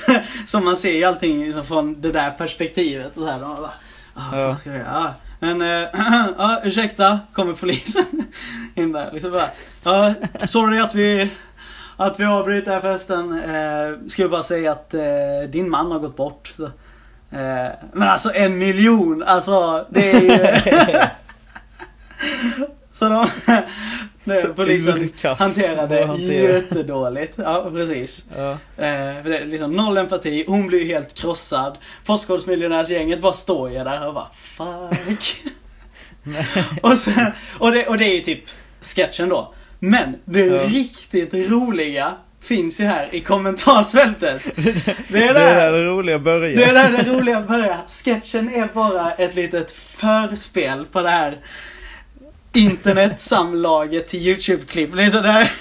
[0.46, 3.16] så man ser ju allting liksom från det där perspektivet.
[3.16, 3.70] Och så här, de bara,
[4.14, 4.56] ah, Ja.
[4.56, 4.88] ska jag göra?
[4.92, 5.88] Ja, Men, eh,
[6.38, 8.04] ja, ursäkta, kommer polisen
[8.74, 9.10] in där.
[9.12, 9.48] Liksom bara,
[9.84, 10.14] ja,
[10.46, 11.30] sorry att vi,
[11.96, 13.32] att vi avbryter här festen.
[13.40, 15.02] Eh, skulle bara säga att eh,
[15.48, 16.52] din man har gått bort.
[16.56, 16.64] Så,
[17.30, 21.00] eh, men alltså en miljon, alltså det är ju...
[22.92, 23.26] Så de,
[24.24, 26.52] det, polisen Urkass hanterade hantera.
[26.52, 27.34] jättedåligt.
[27.36, 28.24] Ja, precis.
[28.36, 28.58] Ja.
[28.84, 31.78] Eh, liksom noll empati, hon blir ju helt krossad.
[32.06, 35.36] Postkodmiljonärsgänget bara står ju där och bara fuck.
[36.82, 37.26] och, sen,
[37.58, 38.44] och, det, och det är ju typ
[38.80, 39.54] sketchen då.
[39.78, 40.62] Men det Ja.
[40.66, 44.42] riktigt roliga finns ju här i kommentarsfältet.
[44.56, 44.74] Det är
[45.08, 45.54] Det är där.
[45.56, 46.56] där det roliga börjar.
[46.56, 47.78] Det är där det roliga börjar.
[48.04, 51.38] Sketchen är bara ett litet förspel på det här
[52.54, 54.96] internetsamlaget till YouTube-klipp.
[54.96, 55.52] Det sådär.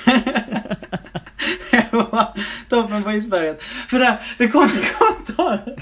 [1.71, 2.27] Det var
[2.69, 3.63] toppen på isberget.
[3.63, 5.75] För där, det kommer kommentarer.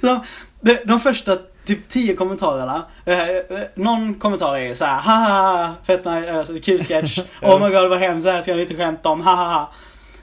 [0.00, 0.24] Så,
[0.60, 2.86] de, de första typ tio kommentarerna.
[3.04, 3.40] Eh, eh,
[3.74, 7.18] någon kommentar är så här, haha, fett nice, alltså, kul sketch.
[7.42, 9.68] Oh my god vad hemskt, det här ska ni inte skämta om, haha.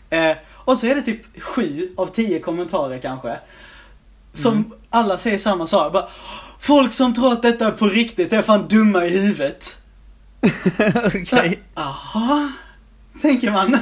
[0.09, 3.37] Eh, och så är det typ sju av tio kommentarer kanske.
[4.33, 4.71] Som Mm.
[4.89, 5.93] alla säger samma sak.
[5.93, 6.07] Bara,
[6.59, 9.77] Folk som tror att detta är på riktigt är fan dumma i huvudet.
[11.05, 11.59] Okej.
[11.75, 12.51] Jaha,
[13.21, 13.77] tänker man.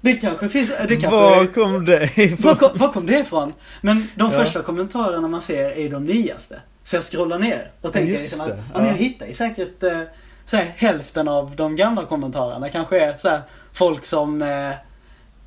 [0.00, 1.08] Det kanske finns, det kanske...
[1.10, 2.56] Var kom det Var ifrån?
[2.56, 3.52] kom, var kom det ifrån?
[3.80, 4.38] Men de Ja.
[4.38, 6.60] första kommentarerna man ser är de nyaste.
[6.84, 8.54] Så jag scrollar ner och tänker Just liksom att ja.
[8.74, 8.90] men ja.
[8.90, 10.00] jag hittar ju säkert eh,
[10.46, 12.68] så här, hälften av de gamla kommentarerna.
[12.68, 13.40] kanske är så här,
[13.72, 14.70] folk som eh,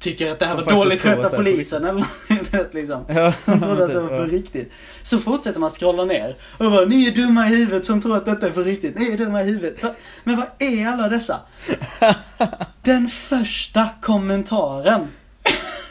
[0.04, 3.06] tycker att det här Som var dåligt skött av polisen eller liksom.
[3.08, 4.72] Ja, De trodde att det var på riktigt.
[5.04, 8.26] Så fortsätter man scrolla ner och bara, ni är dumma i huvudet som tror att
[8.26, 9.00] detta är på riktigt.
[9.00, 9.84] Ni är dumma i huvudet.
[10.24, 11.40] Men vad är alla dessa?
[12.84, 15.08] Den första kommentaren.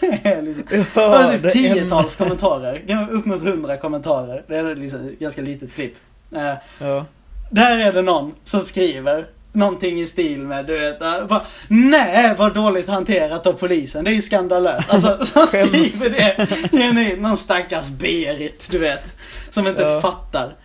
[0.01, 2.83] liksom, det Ja, var typ tiotals kommentarer.
[2.89, 4.45] Kan vara Upp mot hundra kommentarer.
[4.49, 5.95] Det är liksom ett ganska litet klipp.
[6.37, 7.05] Eh, Ja.
[7.51, 12.35] där är det någon som skriver någonting i stil med, du vet, äh, bara, Nej,
[12.39, 14.05] vad dåligt hanterat av polisen.
[14.05, 14.91] Det är ju skandalöst.
[14.91, 17.21] Alltså, som skriver det genuint.
[17.21, 19.17] Någon stackars Berit, du vet.
[19.51, 20.01] Som inte Ja.
[20.01, 20.57] fattar.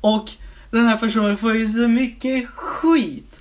[0.00, 0.30] Och
[0.70, 3.40] den här personen får ju så mycket skit.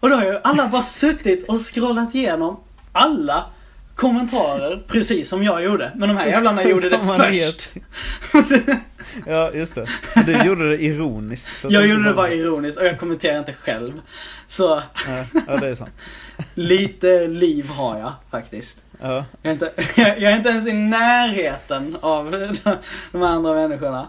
[0.00, 2.60] Och då har ju alla bara suttit och scrollat igenom
[2.92, 3.44] alla
[3.98, 5.92] kommentarer, precis som jag gjorde.
[5.96, 7.72] Men de här jävlarna gjorde det först.
[9.26, 9.86] Ja, just det.
[10.26, 11.64] Du gjorde det ironiskt.
[11.68, 13.92] Jag gjorde det bara ironiskt och jag kommenterar inte själv.
[14.48, 14.82] Så
[15.46, 15.90] Ja, det är sant.
[16.54, 18.84] lite liv har jag faktiskt.
[19.00, 19.24] Ja.
[19.42, 22.76] Jag är inte, jag är inte ens i närheten av de,
[23.12, 24.08] de andra människorna.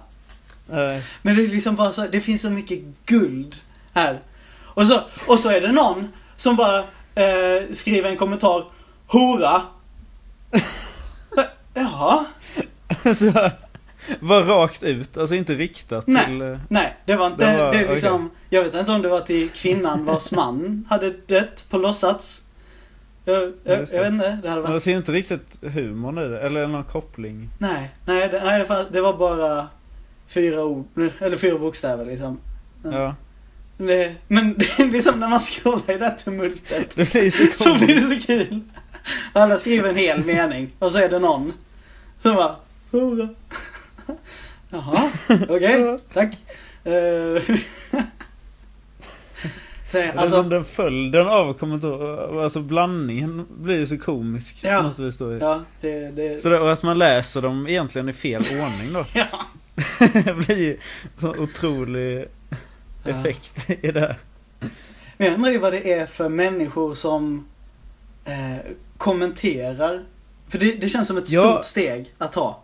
[0.70, 1.04] Nej.
[1.22, 3.56] Men det är liksom bara så, det finns så mycket guld
[3.94, 4.20] här.
[4.58, 6.80] Och så, och så är det någon som bara
[7.16, 8.66] eh, skriver en kommentar,
[9.08, 9.62] hora.
[11.74, 12.26] Jaha.
[13.16, 13.50] Så,
[14.20, 16.26] var rakt ut, alltså inte riktat Nej.
[16.26, 16.42] till...
[16.42, 19.10] eh, Nej, det var inte, Det det, var- är liksom, jag vet inte om det
[19.10, 22.46] var till kvinnan vars man hade dött på låtsats.
[23.26, 23.88] Jag, jag, det.
[23.94, 26.84] jag vet inte, det hade varit, jag ser inte riktigt humorn i det, eller någon
[26.84, 27.50] koppling.
[27.58, 29.68] nej, nej, det, nej det, var, det bara
[30.28, 30.88] fyra ord,
[31.20, 32.40] eller fyra bokstäver liksom.
[32.84, 33.16] Ja.
[33.78, 37.64] Det, men det är liksom när man scrollar i det här tumultet Det blir så
[37.64, 38.62] så blir det så kul.
[39.34, 41.54] Alla skriver en hel mening och så är det någon
[42.22, 42.56] som bara
[42.92, 43.30] Hurra.
[44.70, 45.10] Jaha,
[45.50, 46.34] okej, tack.
[46.84, 47.42] Eh,
[49.92, 54.82] så, Alltså, alltså, den följden av kommentarer, alltså blandningen blir ju så komisk Ja.
[54.82, 55.34] något vis då.
[55.38, 59.06] ja, det, det, Så det, och att man läser dem egentligen i fel ordning då.
[59.14, 59.26] ja.
[60.26, 60.78] det blir ju
[61.18, 62.26] så otrolig
[63.04, 63.12] Ja.
[63.12, 64.16] effekt i det.
[65.18, 67.46] Men jag undrar ju vad det är för människor som
[68.30, 68.58] eh,
[68.98, 70.04] kommenterar.
[70.48, 71.42] För det, det känns som ett Ja.
[71.42, 72.64] stort steg att ta.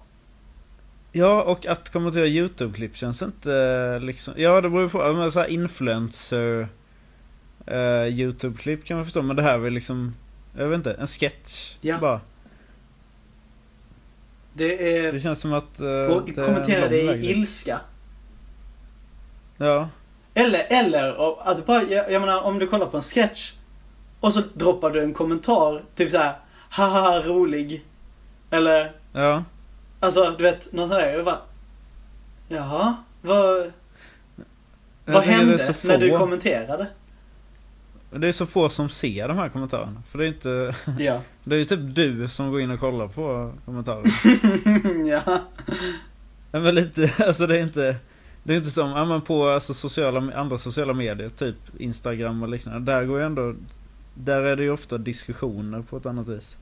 [1.12, 4.34] Ja, och att kommentera YouTube-klipp känns inte eh, liksom...
[4.38, 5.14] Ja, det beror ju på.
[5.14, 6.68] Men så här influencer...
[7.68, 10.16] eh, YouTube-klipp kan man förstå, men det här är väl liksom...
[10.58, 11.98] Jag vet inte, en sketch Ja.
[11.98, 12.22] bara.
[14.54, 15.12] Det är...
[15.14, 15.80] Det känns som att...
[16.10, 17.80] och det kommentera det i ilska.
[19.58, 19.90] Ja.
[20.34, 23.54] Eller, eller att bara, jag, jag menar om du kollar på en sketch
[24.26, 26.36] och så droppar du en kommentar, typ så här,
[26.70, 27.86] haha rolig.
[28.50, 29.44] Eller, Ja.
[30.00, 31.14] alltså du vet, någon sån där.
[31.14, 31.42] Jag bara,
[32.48, 33.72] jaha, vad,
[35.06, 36.88] vad hände när du kommenterade?
[38.10, 40.04] Det är så få som ser de här kommentarerna.
[40.10, 40.76] För det är inte...
[41.04, 41.22] Ja.
[41.44, 44.06] Det är ju typ du som går in och kollar på kommentarer.
[45.10, 45.40] ja.
[46.52, 47.96] Men lite, alltså det är inte...
[48.44, 52.50] Det är inte som, ja men på alltså, sociala, andra sociala medier, typ Instagram och
[52.50, 52.92] liknande.
[52.92, 53.54] Där går ju ändå...
[54.16, 56.58] Där är det ju ofta diskussioner på ett annat vis.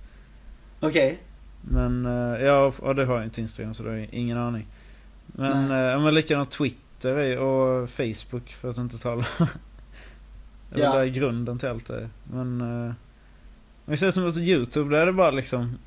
[0.79, 1.19] Okej.
[1.61, 4.67] Men, eh, ja, ja det har jag inte Instagram så det har jag ingen aning.
[5.25, 9.25] Men, eh, ja, men likadant Twitter är- och Facebook för att inte tala.
[10.69, 10.93] Det är Ja.
[10.97, 12.09] där grunden till allt det är.
[12.31, 12.61] Men...
[12.61, 12.93] eh,
[13.85, 15.77] Men det känns som att Youtube, där är det bara liksom...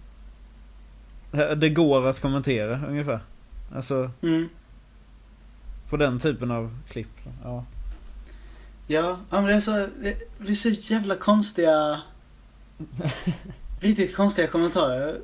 [1.57, 3.21] Det går att kommentera ungefär.
[3.75, 4.49] Alltså, Mm.
[5.91, 7.09] på den typen av klipp.
[7.45, 7.65] Ja.
[8.87, 9.87] Ja, men det är så,
[10.39, 12.01] det, är så jävla konstiga...
[13.81, 15.19] riktigt konstiga kommentarer.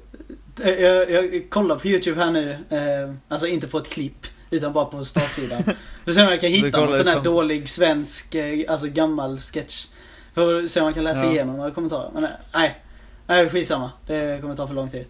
[0.64, 4.84] Jag, jag, kollar på YouTube här nu, eh, alltså inte på ett klipp, utan bara
[4.84, 5.62] på startsidan.
[6.04, 7.24] För se om jag kan hitta någon sån här sånt.
[7.24, 9.86] dålig svensk, eh, alltså gammal sketch.
[10.34, 11.30] För att se om man kan läsa Ja.
[11.30, 12.10] igenom några kommentarer.
[12.14, 12.82] Men eh, nej,
[13.26, 13.90] nej skitsamma.
[14.06, 15.04] Det kommer ta för lång tid.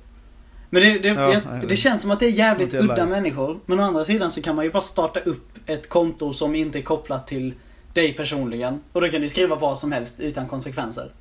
[0.71, 3.61] Men det, det, Ja, jag, det känns som att det är jävligt udda människor.
[3.67, 6.79] Men å andra sidan så kan man ju bara starta upp ett konto som inte
[6.79, 7.55] är kopplat till
[7.93, 8.81] dig personligen.
[8.93, 11.13] Och då kan du skriva vad som helst utan konsekvenser.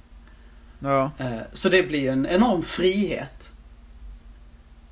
[0.80, 1.11] Ja.
[1.17, 3.51] Eh, Så det blir en enorm frihet.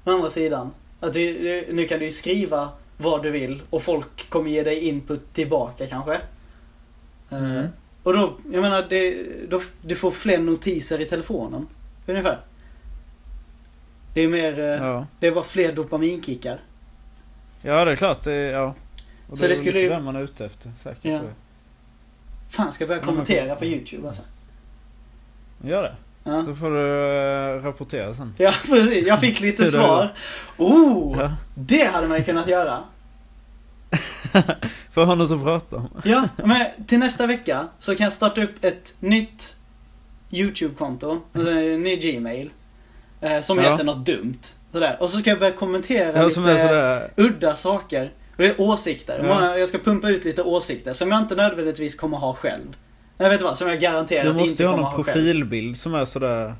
[0.06, 0.72] Å andra sidan.
[1.00, 4.64] Att det, det, nu kan du ju skriva vad du vill och folk kommer ge
[4.64, 6.14] dig input tillbaka kanske.
[7.30, 7.68] Eh, Mm.
[8.04, 11.68] Och då, jag menar, det, då, du får fler notiser i telefonen.
[12.08, 12.40] Ungefär.
[14.14, 15.08] Det är mer, eh, Ja.
[15.20, 16.60] det är bara fler dopaminkickar.
[17.62, 18.24] Ja, det är klart.
[18.24, 18.76] Det är, ja.
[19.30, 20.72] Och Så det, det är skulle lite ju- det man är ute efter.
[20.84, 21.06] Säkert.
[21.06, 21.22] Ja.
[22.50, 24.22] Fan, ska jag börja Ja, men- kommentera på YouTube alltså.
[25.64, 25.96] Gör det.
[26.24, 26.44] Ja.
[26.46, 28.34] Så får du eh, rapportera sen.
[28.38, 29.08] Ja, precis.
[29.08, 30.10] Jag fick lite svar.
[30.58, 31.18] Oh!
[31.20, 31.32] Ja.
[31.56, 32.84] Det hade man ju kunnat göra.
[34.92, 35.90] För att ha något att prata om.
[36.04, 39.56] Ja, men till nästa vecka så kan jag starta upp ett nytt
[40.32, 42.50] YouTube-konto, en ny Gmail.
[43.22, 43.72] Eh, som Ja.
[43.72, 44.40] heter något dumt.
[44.72, 44.98] Sådär.
[45.00, 48.12] Och så ska jag börja kommentera Ja, lite udda saker.
[48.40, 49.26] Och det är åsikter.
[49.28, 49.58] Ja.
[49.58, 52.78] Jag ska pumpa ut lite åsikter som jag inte nödvändigtvis kommer ha själv.
[53.18, 55.14] Jag vet vad, som jag garanterat Du inte måste ju ha kommer någon ha själv.
[55.16, 56.56] profilbild som är sådär...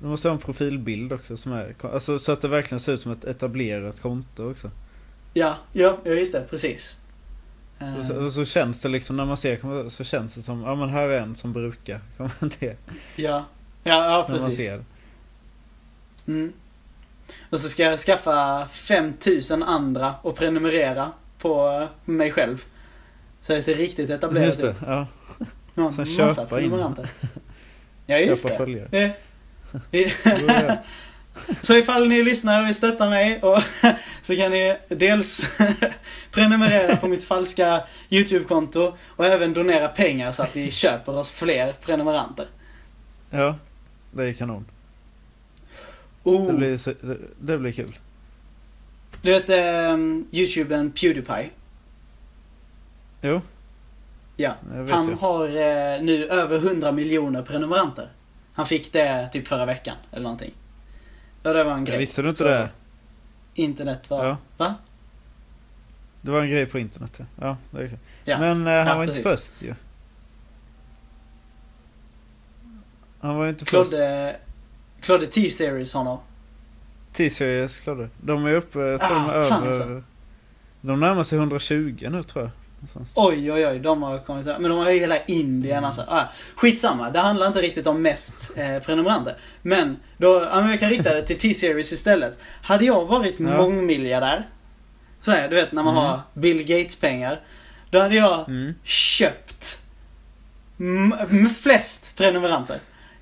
[0.00, 1.74] Du måste ha en profilbild också som är...
[1.82, 4.70] Alltså så att det verkligen ser ut som ett etablerat konto också.
[5.34, 6.40] Ja, ja, just det.
[6.50, 6.98] Precis.
[7.78, 10.62] Eh, Och så, och så känns det liksom när man ser så känns det som,
[10.62, 12.74] ja men här är en som brukar kommentera.
[13.16, 13.44] Ja,
[13.84, 14.58] ja, ja När man precis.
[14.66, 14.84] ser.
[16.26, 16.52] Mm.
[17.50, 22.64] Och så ska jag skaffa 5000 andra och prenumerera på mig själv.
[23.40, 24.76] Så det ser riktigt etablerat Just det, ut.
[24.86, 25.06] ja.
[25.74, 26.94] Jag en Sen massa köpa in.
[28.06, 28.58] Ja, just Köpa det.
[28.58, 29.10] följare.
[29.90, 30.76] Ja.
[31.60, 33.62] Så ifall ni lyssnar och vill stötta mig och
[34.20, 35.50] så kan ni dels
[36.30, 41.72] prenumerera på mitt falska YouTube-konto och även donera pengar så att vi köper oss fler
[41.72, 42.46] prenumeranter.
[43.30, 43.56] Ja,
[44.10, 44.64] det är kanon.
[46.26, 47.98] Oh, Det blir, så, det, det blir kul.
[49.22, 49.96] Du vet eh,
[50.38, 51.50] YouTubern Pewdiepie?
[53.22, 53.40] Jo,
[54.36, 54.54] Ja.
[54.74, 55.14] jag Han ju.
[55.14, 58.08] har eh, nu över 100 miljoner prenumeranter.
[58.52, 60.52] Han fick det typ förra veckan eller någonting.
[61.42, 61.98] Ja, det var en Jag grej.
[61.98, 62.68] visste du inte Så det?
[63.54, 64.24] Internet var...
[64.26, 64.36] Ja.
[64.56, 64.74] Va?
[66.20, 67.56] Det var en grej på internet ja.
[67.70, 67.98] det är.
[68.24, 68.38] Ja.
[68.38, 69.18] Men eh, han Ja, var precis.
[69.18, 69.74] inte först ju.
[73.20, 73.92] Han var inte först.
[75.06, 75.26] Klodde...
[75.26, 76.18] T-series honom.
[77.12, 78.08] T-series Klodde.
[78.20, 79.68] De är uppe, jag tror Ah, de är över...
[79.68, 80.02] alltså.
[80.80, 82.50] De närmar sig 120 nu tror jag.
[82.80, 83.12] Någonstans.
[83.16, 83.78] Oj, oj, oj.
[83.78, 84.46] De har kommit...
[84.46, 86.04] Men de har ju hela Indien alltså.
[86.08, 86.24] Ah,
[86.56, 87.10] skitsamma.
[87.10, 89.36] Det handlar inte riktigt om mest eh, prenumeranter.
[89.62, 92.38] Men, då, ja, men jag kan rikta det till T-series istället.
[92.62, 93.46] Hade jag varit Ja.
[93.56, 94.46] mångmiljardär
[95.20, 96.04] Så här, du vet när man Mm.
[96.06, 97.40] har Bill Gates-pengar.
[97.90, 98.74] Då hade jag Mm.
[98.84, 99.80] köpt
[101.62, 102.78] flest prenumeranter.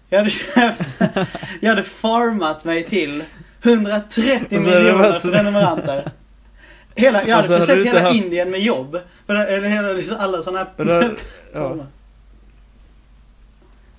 [0.08, 0.82] Jag hade köpt,
[1.60, 3.24] jag hade farmat mig till
[3.62, 6.04] 130 Och så hade det miljoner varit- prenumeranter.
[6.94, 8.98] Hela, jag hade så hade försett hela haft- Indien med jobb.
[9.26, 11.14] För det- Eller hela liksom alla sådana här...
[11.54, 11.76] ja.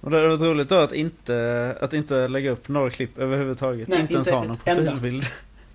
[0.01, 3.87] Och det hade varit roligt då att inte, att inte lägga upp några klipp överhuvudtaget.
[3.87, 4.83] Nej, inte ens inte ha någon enda.
[4.91, 5.23] profilbild.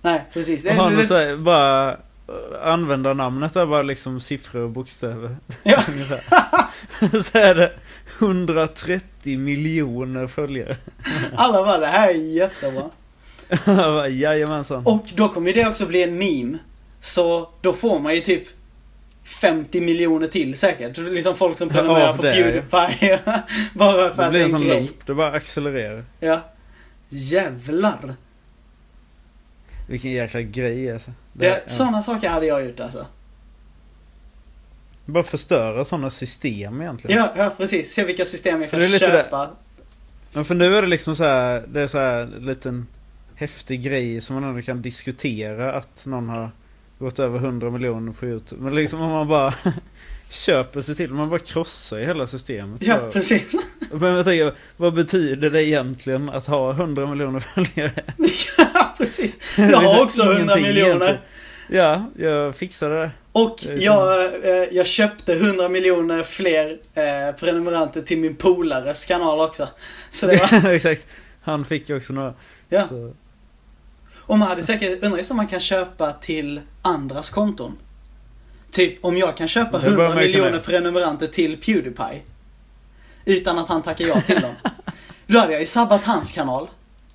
[0.01, 0.65] Nej, precis.
[0.65, 1.97] Och ha det, så här, bara
[2.63, 5.35] använda namnet är bara liksom siffror och bokstäver.
[5.63, 5.81] Ja.
[7.23, 7.71] Så är det
[8.21, 10.75] 130 miljoner följare.
[11.35, 12.89] alla bara, det här är jättebra.
[14.09, 14.85] Jajamensan.
[14.85, 16.57] Och då kommer det också bli en meme.
[16.99, 18.43] Så då får man ju typ
[19.23, 20.97] 50 miljoner till säkert.
[20.97, 23.19] Liksom folk som prenumererar Av på det, Pewdiepie.
[23.73, 24.81] bara för det att det är en sån grej.
[24.81, 25.05] loop.
[25.05, 26.05] Det bara accelererar.
[26.19, 26.39] Ja.
[27.09, 28.13] Jävlar.
[29.87, 31.11] Vilken jäkla grej alltså.
[31.33, 31.57] Det, ja.
[31.65, 33.05] Sådana saker hade jag gjort alltså.
[35.11, 37.17] Bara förstöra sådana system egentligen.
[37.17, 37.93] Ja, ja precis.
[37.93, 39.49] Se vilka system vi kan köpa.
[40.33, 42.87] Men för nu är det liksom så här, det är så här en liten
[43.35, 46.51] häftig grej som man ändå kan diskutera att någon har
[46.99, 48.63] gått över 100 miljoner på YouTube.
[48.63, 49.53] Men liksom om man bara
[50.29, 52.81] köper sig till, man bara krossar i hela systemet.
[52.83, 53.51] Ja, Bara- precis.
[53.91, 57.91] Men jag tänker, vad betyder det egentligen att ha 100 miljoner följare?
[58.57, 59.39] ja, precis.
[59.57, 60.87] Jag har så också 100 ingenting miljoner.
[60.89, 61.17] egentligen.
[61.73, 63.11] Ja, jag fixade det.
[63.31, 69.67] Och jag, eh, jag köpte 100 miljoner fler eh, prenumeranter till min polares kanal också.
[70.11, 71.07] Så det var, Exakt.
[71.41, 72.33] Han fick också några.
[72.69, 72.87] ja.
[72.87, 73.13] Så.
[74.15, 77.77] Och man hade säkert, undrar just om man kan köpa till andras konton.
[78.71, 82.21] Typ om jag kan köpa Det bör 100 man ju kunna miljoner prenumeranter till Pewdiepie.
[83.25, 84.55] Utan att han tackar ja till dem.
[85.27, 86.67] Då hade jag ju sabbat hans kanal.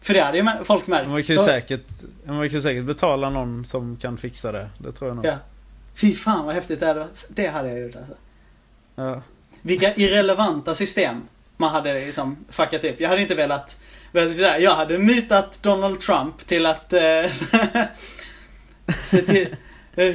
[0.06, 1.08] För det hade ju folk märkt.
[1.08, 1.86] Man kan ju säkert,
[2.24, 4.68] man kan säkert betala någon som kan fixa det.
[4.78, 5.26] Det tror jag nog.
[5.26, 5.36] Ja.
[5.94, 7.28] Fy fan vad häftigt det hade varit.
[7.28, 8.14] Det hade jag gjort alltså.
[8.94, 9.22] Ja.
[9.62, 11.22] Vilka irrelevanta system
[11.56, 13.00] man hade liksom fuckat upp.
[13.00, 13.80] Jag hade inte velat...
[14.58, 16.92] Jag hade mutat Donald Trump till att...
[16.92, 17.24] Eh,
[19.02, 19.56] se till,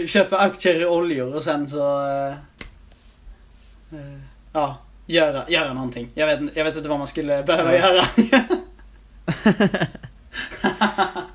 [0.07, 2.07] köpa aktier i oljor och sen så...
[2.07, 2.27] Eh,
[3.91, 4.19] eh,
[4.53, 6.09] ja, göra, göra någonting.
[6.13, 7.79] Jag vet, jag vet inte vad man skulle behöva Ja.
[7.79, 8.03] göra.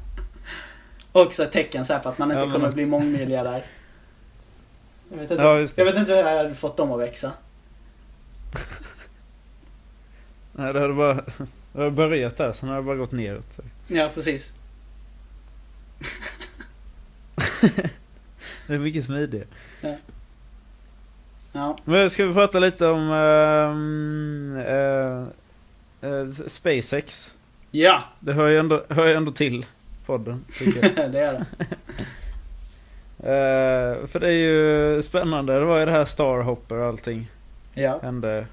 [1.12, 2.74] Också ett tecken så på att man inte Ja, kommer något.
[2.74, 3.64] bli mångmiljardär.
[5.10, 7.32] Jag vet inte, Ja, jag vet inte hur jag hade fått dem att växa.
[10.52, 11.14] Nej, det hade bara
[11.72, 13.58] det hade börjat där, sen har det bara gått neråt.
[13.86, 14.52] Ja, precis.
[18.66, 19.46] Det är mycket smidigare.
[21.52, 21.78] Ja.
[21.84, 25.24] Men ska vi prata lite om ehm, eh,
[26.10, 27.34] eh, SpaceX?
[27.78, 29.66] Ja, Det hör ju ändå, hör ju ändå till
[30.06, 30.44] podden,
[30.84, 31.46] det är det.
[33.18, 35.58] Eh, för det är ju spännande.
[35.58, 37.30] Det var ju det här Starhopper och allting
[37.74, 37.98] Ja.
[38.02, 38.46] hände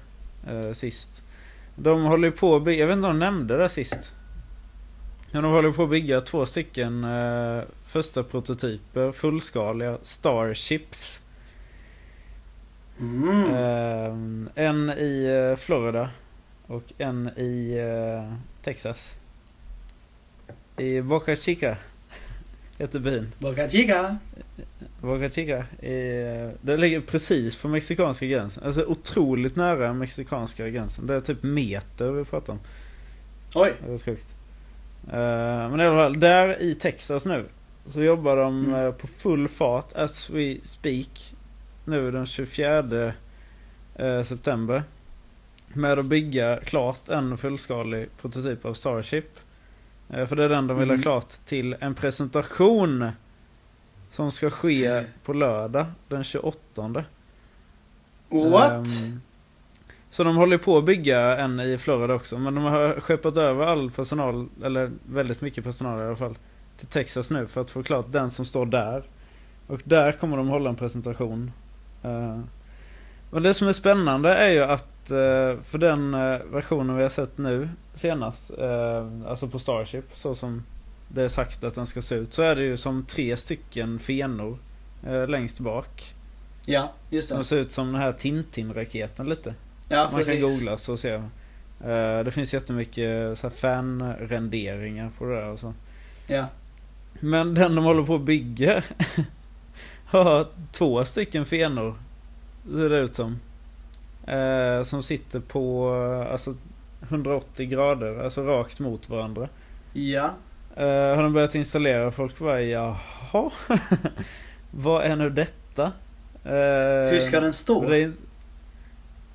[0.50, 1.22] eh, sist.
[1.76, 4.14] De håller ju på att bygga, jag vet inte om de nämnde det sist.
[5.30, 11.20] Men de håller på att bygga två stycken eh, första prototyper, fullskaliga Starships.
[13.00, 14.48] Mm.
[14.54, 16.10] En i Florida
[16.66, 17.78] och en i
[18.64, 19.14] Texas.
[20.78, 21.76] I Boca Chica
[22.78, 23.32] heter byn.
[23.38, 24.18] Boca Chica.
[25.00, 25.64] Boca Chica.
[26.60, 28.64] Det ligger precis på mexikanska gränsen.
[28.64, 31.06] Alltså otroligt nära mexikanska gränsen.
[31.06, 32.58] Det är typ meter vi pratar om.
[33.54, 33.72] Oj.
[33.86, 34.36] Det är sjukt.
[35.08, 37.44] Eh, men i alla fall, där i Texas nu.
[37.86, 38.86] Så jobbar de Mm.
[38.86, 41.34] eh, på full fart as we speak.
[41.84, 43.12] Nu den 24
[43.96, 44.82] eh, september.
[45.74, 49.38] Med att bygga klart en fullskalig prototyp av Starship.
[50.10, 51.02] Eh, för det är den de vill ha Mm.
[51.02, 53.10] klart till en presentation.
[54.10, 57.04] Som ska ske på lördag den 28.
[58.28, 58.72] What?
[58.72, 59.20] Ehm,
[60.10, 62.38] så de håller på att bygga en i Florida också.
[62.38, 66.38] Men de har skeppat över all personal, eller väldigt mycket personal i alla fall,
[66.76, 69.02] till Texas nu för att få klart den som står där.
[69.66, 71.52] Och där kommer de hålla en presentation.
[72.04, 72.40] Uh,
[73.34, 77.10] och det som är spännande är ju att eh, för den eh, versionen vi har
[77.10, 80.62] sett nu senast, eh, alltså på Starship, så som
[81.08, 83.98] det är sagt att den ska se ut, så är det ju som tre stycken
[83.98, 84.58] fenor
[85.26, 86.14] längst bak.
[86.66, 87.34] Ja, just det.
[87.34, 89.54] De ser ut som den här Tintin-raketen lite.
[89.88, 90.32] Ja, Man precis.
[90.32, 91.30] kan googla så ser man.
[92.24, 95.74] Det finns jättemycket så här fan-renderingar på det där och så.
[96.26, 96.46] Ja.
[97.20, 98.82] Men den de håller på att bygga
[100.06, 101.94] har två stycken fenor.
[102.72, 103.38] Ser det ut som.
[104.26, 105.94] Eh, som sitter på
[106.24, 106.54] eh, alltså
[107.08, 109.48] 180 grader, alltså rakt mot varandra.
[109.92, 110.30] Ja.
[110.76, 113.50] Eh, har de börjat installera folk bara jaha.
[114.70, 115.84] vad är nu detta?
[116.44, 117.88] Eh, Hur ska den stå?
[117.88, 118.12] det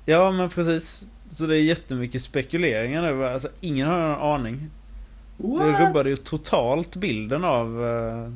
[0.06, 1.08] Ja men precis.
[1.30, 3.26] Så det är jättemycket spekuleringar nu.
[3.26, 4.70] Alltså, ingen har någon aning.
[5.36, 5.80] Det What?
[5.88, 7.86] rubbade ju totalt bilden av...
[7.86, 8.32] eh,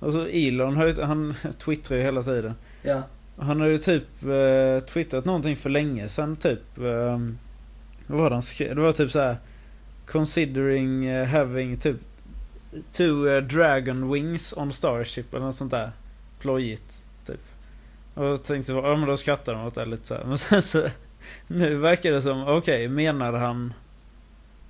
[0.00, 2.54] Alltså Elon han twittrar ju hela tiden.
[2.82, 3.02] Ja.
[3.36, 6.78] Han har ju typ eh, twittrat någonting för länge sedan typ.
[6.78, 7.18] Eh,
[8.06, 8.76] vad var det han skrev?
[8.76, 9.36] Det var typ så här.
[10.06, 11.96] Considering eh, having typ
[12.92, 15.90] two eh, dragon wings on Starship eller något sånt där.
[16.38, 17.40] Plojigt typ.
[18.14, 20.24] Och jag tänkte, ja men då skrattar de åt det lite så här.
[20.24, 20.88] Men sen så
[21.46, 23.72] nu verkar det som, okej menade han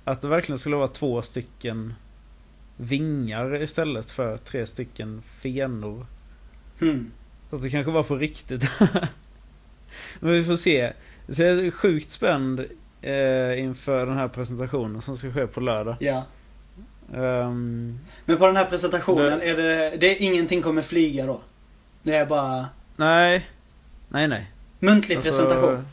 [0.03, 1.93] att det verkligen skulle vara två stycken
[2.77, 6.05] vingar istället för tre stycken fenor.
[6.79, 7.11] Hmm.
[7.55, 8.69] Så att det kanske var på riktigt.
[10.19, 10.93] Men vi får se.
[11.29, 12.59] Så jag är sjukt spänd
[13.01, 15.95] eh, inför den här presentationen som ska ske på lördag.
[15.99, 16.23] Ja.
[17.13, 21.41] Ehm, Men på den här presentationen, Det- är det, det är ingenting kommer flyga då?
[22.03, 23.49] Det är bara nej.
[24.09, 24.51] Nej, nej.
[24.79, 25.85] muntlig Alltså, presentation.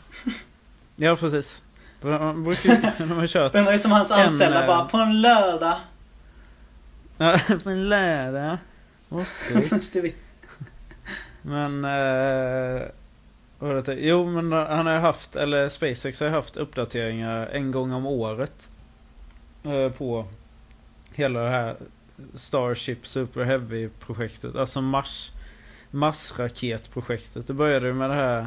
[0.96, 1.62] Ja, precis.
[2.00, 5.76] Man brukar ju, de har kört Undrar som hans anställda eh, bara, på en lördag
[7.18, 8.58] Ja, men lärda
[9.08, 9.68] måste vi.
[9.74, 10.14] måste vi...
[11.42, 11.84] Men...
[11.84, 12.82] Eh,
[13.58, 13.94] vad det?
[13.94, 18.06] Jo, men han har ju haft, eller SpaceX har ju haft uppdateringar en gång om
[18.06, 18.70] året.
[19.64, 20.26] Eh, på
[21.14, 21.76] hela det här
[22.34, 24.56] Starship Super Heavy-projektet.
[24.56, 25.32] Alltså Mars,
[25.90, 27.46] Mars-raketprojektet.
[27.46, 28.46] Det började ju med det här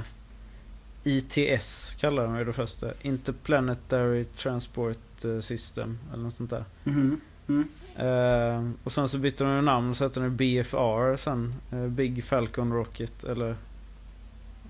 [1.04, 2.92] ITS kallar de det första.
[3.02, 6.00] Interplanetary Transport eh, System.
[6.14, 6.66] Eller något sånt där.
[6.84, 7.18] Mm-hmm.
[7.46, 7.68] Mhm.
[7.96, 11.54] Eh, och sen så bytte de namn och så hette den BFR sen.
[11.72, 13.56] eh, Big Falcon Rocket eller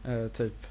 [0.06, 0.68] eh, typ.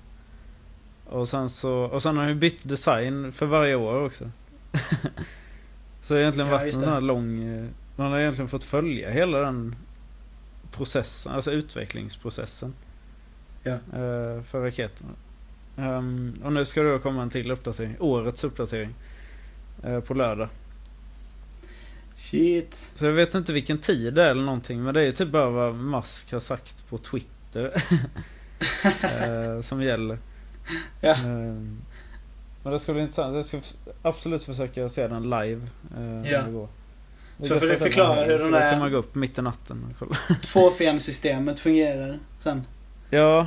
[1.06, 4.30] Och sen så, och sen har de bytt design för varje år också.
[6.02, 7.44] så det har egentligen Ja, varit en sån här lång,
[7.96, 9.76] man har egentligen fått följa hela den
[10.72, 12.74] processen, alltså utvecklingsprocessen.
[13.62, 13.78] Ja.
[14.46, 15.10] för raketerna.
[15.76, 18.94] Ehm, och nu ska det då komma en till uppdatering, årets uppdatering.
[20.06, 20.48] på lördag.
[22.16, 22.92] Shit.
[22.94, 24.82] Så jag vet inte vilken tid det är eller någonting.
[24.82, 27.72] Men det är ju typ bara vad Musk har sagt på Twitter.
[29.02, 30.18] eh, som gäller.
[31.00, 31.10] Ja.
[31.10, 31.16] Eh,
[32.62, 33.36] men det ska bli intressant.
[33.36, 33.60] Jag ska
[34.02, 35.60] absolut försöka se den live.
[35.98, 36.42] Eh, Ja.
[36.42, 36.68] går.
[37.42, 39.14] Är Så du att förklara är hur så den då där- kan man gå upp
[39.14, 40.14] mitt i natten och kolla.
[40.42, 42.62] Tvåfensystemet fungerar sen.
[43.10, 43.46] Ja.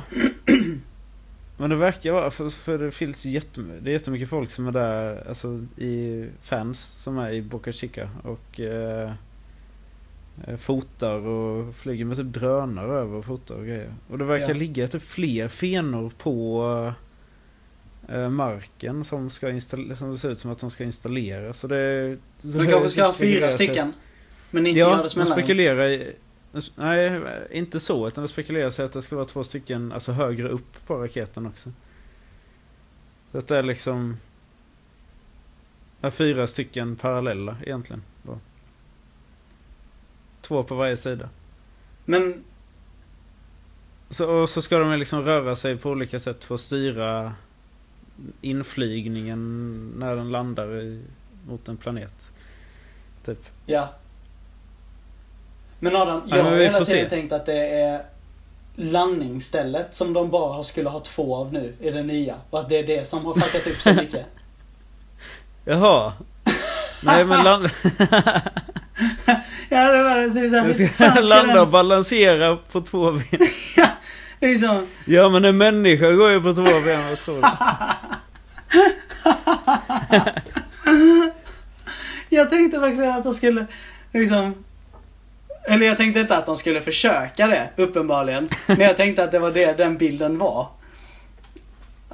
[1.60, 4.72] Men det verkar vara, för, för det finns jättemycket, det är jättemycket folk som är
[4.72, 9.12] där, alltså i fans som är i Boca Chica och eh,
[10.46, 13.94] eh, fotar och flyger med typ drönare över och fotar och grejer.
[14.10, 14.54] Och det verkar Ja.
[14.54, 16.92] ligga typ fler fenor på
[18.08, 21.52] eh, marken som ska installera, som det ser ut som att de ska installera.
[21.52, 22.16] Så det...
[22.38, 23.92] Så De kanske ska ha fyra stycken.
[24.50, 25.32] Men inte Ja, det man smällare.
[25.38, 26.12] spekulerar i...
[26.74, 28.06] Nej, inte så.
[28.06, 31.72] Utan det spekuleras att det ska vara två stycken alltså högre upp på raketen också.
[33.32, 34.16] Så att det är liksom...
[36.00, 38.02] Är fyra stycken parallella egentligen.
[38.22, 38.38] Då.
[40.40, 41.28] Två på varje sida.
[42.04, 42.44] Men
[44.10, 47.34] Så, och så ska de liksom röra sig på olika sätt för att styra
[48.40, 51.02] inflygningen när den landar i,
[51.48, 52.32] mot en planet.
[53.24, 53.46] Typ.
[53.66, 53.94] Ja.
[55.78, 58.02] Men Adam, Ja, jag har hela tiden tänkt att det är
[58.76, 62.34] landningsstället som de bara skulle ha två av nu i det nya.
[62.50, 64.26] Och att det är det som har fuckat upp så mycket.
[65.64, 66.12] Jaha.
[67.02, 67.64] Nej men land...
[69.68, 70.30] ja, det var det.
[70.30, 73.22] Så, så, Jag ska landa och den, balansera på två ben.
[74.40, 77.48] det är liksom, Ja men en människa går ju på två ben, vad tror du?
[82.28, 83.66] jag tänkte verkligen att de skulle
[84.12, 84.64] liksom
[85.68, 88.48] eller jag tänkte inte att de skulle försöka det, uppenbarligen.
[88.66, 90.60] Men jag tänkte att det var det den bilden var.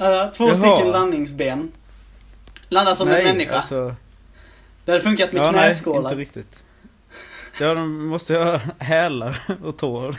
[0.00, 0.54] Uh, två Jaha.
[0.54, 1.72] stycken landningsben.
[2.68, 3.56] Landa som en människa.
[3.56, 3.94] Alltså,
[4.84, 6.10] Det hade funkat med ja, nej, knäskålar.
[6.10, 6.64] inte riktigt.
[7.60, 10.16] Ja, de måste ju ha hälar och tår.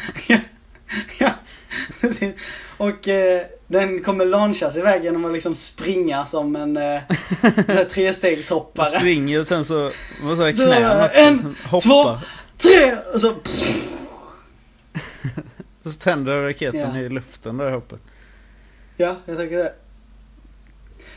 [1.20, 1.30] ja,
[2.02, 2.34] precis.
[2.78, 7.02] Och eh, den kommer launchas iväg genom att liksom springa som en eh,
[7.92, 9.00] trestegshoppare.
[9.00, 11.20] springer och sen så måste ha Så, knän också.
[11.20, 11.80] en, hoppar.
[11.80, 12.20] två-
[12.58, 12.96] Tre!
[13.14, 13.36] Och så...
[15.84, 16.98] Så tänder raketen Ja.
[17.02, 18.02] i luften där hoppet.
[18.98, 19.74] Ja, jag tycker det.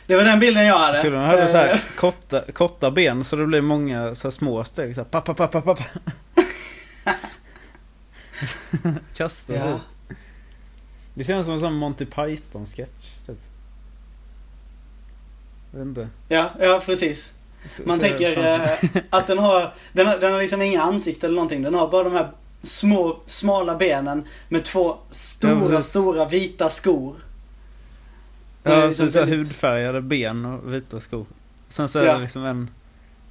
[0.06, 1.02] Det var den bilden jag hade.
[1.02, 4.30] Kul om de hade så Eh, här korta, korta ben så det blir många så
[4.30, 4.94] små steg.
[4.94, 5.84] Så här, pappa, pappa, pappa.
[9.14, 9.76] Kastas Ja.
[9.76, 10.16] ut.
[11.14, 13.26] Det känns som en sån Monty Python-sketch.
[13.26, 13.38] Typ.
[15.72, 16.08] Jag vet inte.
[16.28, 17.34] Ja, ja precis.
[17.84, 18.70] Man så tänker eh,
[19.10, 21.62] att den har, den har, den har liksom inga ansikten eller någonting.
[21.62, 22.30] Den har bara de här
[22.62, 25.90] små, smala benen med två Ja, stora, precis.
[25.90, 27.16] stora vita skor.
[28.62, 31.26] Ja, liksom så här väldigt- hudfärgade ben och vita skor.
[31.68, 32.14] Sen så är Ja.
[32.14, 32.70] det liksom en,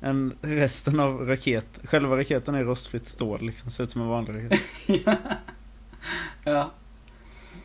[0.01, 1.65] en resten av raket.
[1.83, 3.71] Själva raketen är rostfritt stål liksom.
[3.71, 4.61] Ser ut som en vanlig raket.
[6.43, 6.71] ja.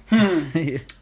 [0.08, 0.44] Hmm.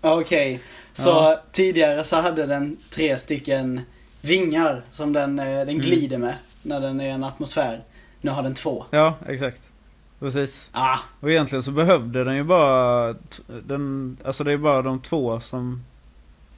[0.00, 0.60] Okej,
[0.92, 1.42] så Ja.
[1.52, 3.80] tidigare så hade den tre stycken
[4.20, 5.78] vingar som den, eh, den Mm.
[5.80, 7.82] glider med när den är i en atmosfär.
[8.20, 8.84] Nu har den två.
[8.90, 9.62] ja, exakt.
[10.18, 10.70] Precis.
[10.72, 13.14] Ah, Och egentligen så behövde den ju bara
[13.66, 15.84] den, Alltså det är bara de två som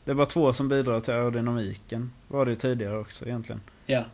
[0.05, 2.13] Det är bara två som bidrar till aerodynamiken.
[2.29, 3.61] Var det ju tidigare också egentligen.
[3.87, 4.05] ja.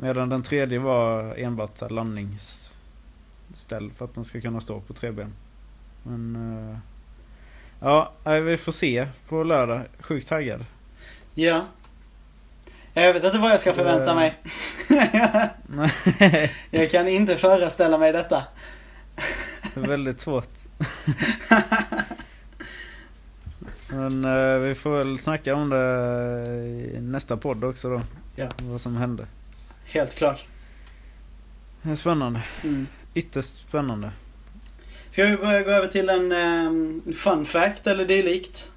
[0.00, 5.10] Medan den tredje var enbart så landningsställ för att den ska kunna stå på tre
[5.10, 5.32] ben.
[6.02, 6.36] Men...
[6.70, 6.76] eh,
[7.80, 9.80] ja, vi får se på lördag.
[10.00, 10.64] Sjukt taggad.
[11.34, 11.64] Ja.
[13.02, 14.42] Jag vet inte vad jag ska förvänta mig.
[16.70, 18.44] Jag kan inte föreställa mig detta.
[19.74, 20.48] det är väldigt svårt.
[23.88, 25.76] Men eh, vi får väl snacka om det
[26.96, 28.00] i nästa podd också då.
[28.36, 28.48] Ja.
[28.62, 29.26] Vad som hände.
[29.84, 30.44] Helt klart.
[31.82, 32.40] Det är spännande.
[32.64, 32.86] Mm.
[33.14, 34.10] Ytterst spännande.
[35.10, 38.70] Ska vi börja gå över till en ehm, fun fact eller dylikt?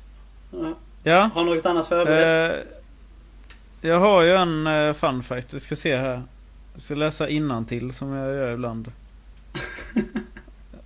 [1.03, 1.29] Ja.
[1.33, 2.55] Har något annat förberett?
[2.55, 2.80] Eh,
[3.83, 6.23] jag har ju en uh, fun fact, vi ska se här.
[6.73, 8.91] Jag ska läsa innantill som jag gör ibland.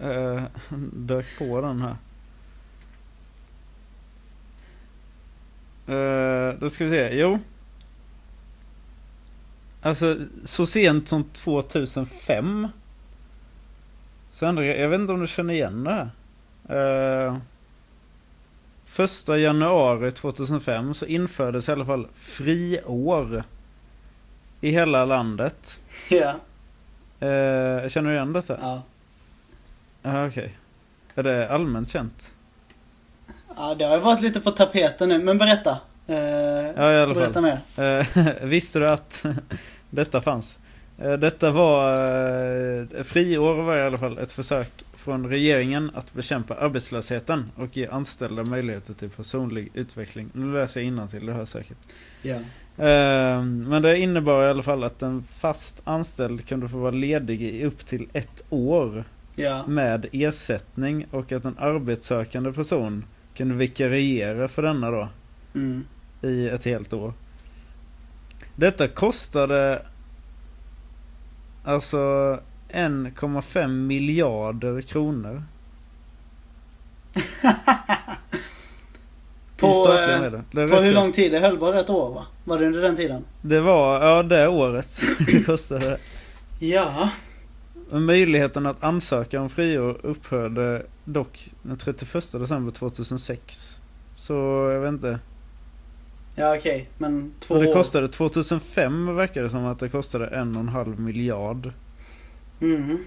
[0.04, 0.44] uh,
[0.94, 1.96] dök på den här.
[5.90, 7.40] Uh, då ska vi se, jo.
[9.82, 12.68] Alltså så sent som 2005.
[14.32, 16.10] Så ändrade jag, jag vet inte om du känner igen det
[16.68, 17.28] här.
[17.28, 17.38] Uh,
[19.00, 23.44] 1 januari 2005 så infördes i alla fall friår.
[24.62, 25.80] I hela landet.
[26.10, 26.30] Ja.
[27.20, 28.58] Eh, känner du igen detta?
[28.62, 28.82] Ja.
[30.02, 30.44] Ja, okej.
[30.44, 30.50] Okay.
[31.16, 32.32] Är det allmänt känt?
[33.58, 35.78] Ja, det har ju varit lite på tapeten nu, men berätta.
[36.08, 36.18] Eh,
[36.76, 37.58] ja, i alla berätta fall.
[37.76, 38.00] mer.
[38.00, 39.26] Eh, visste du att
[39.90, 40.60] detta fanns?
[40.98, 46.56] Eh, detta var, eh, friår var i alla fall ett försök från regeringen att bekämpa
[46.56, 50.30] arbetslösheten och ge anställda möjligheter till personlig utveckling.
[50.34, 51.78] Nu läser jag innantill, det hör säkert.
[52.22, 52.36] Ja.
[52.86, 57.42] Eh, Men det innebar i alla fall att en fast anställd kunde få vara ledig
[57.42, 59.04] i upp till ett år
[59.36, 59.68] Ja.
[59.68, 65.08] med ersättning och att en arbetssökande person kunde vikariera för denna då
[65.56, 65.84] Mm.
[66.22, 67.14] i ett helt år.
[68.56, 69.82] Detta kostade
[71.64, 72.40] alltså
[72.76, 75.44] 1,5 miljarder kronor
[79.58, 79.68] På,
[80.68, 81.32] På hur lång tid?
[81.32, 82.26] Det höll bara ett år va?
[82.44, 83.24] Var det under den tiden?
[83.42, 85.98] det var, ja det året det kostade.
[86.60, 87.10] Ja.
[87.92, 93.80] Möjligheten att ansöka om friår upphörde dock den 31 december 2006.
[94.16, 94.34] Så
[94.74, 95.20] jag vet inte.
[96.36, 100.56] Ja okej, men två Och det kostade 2005 verkar det som att det kostade en
[100.56, 101.72] och en halv miljard.
[102.62, 103.06] Mm.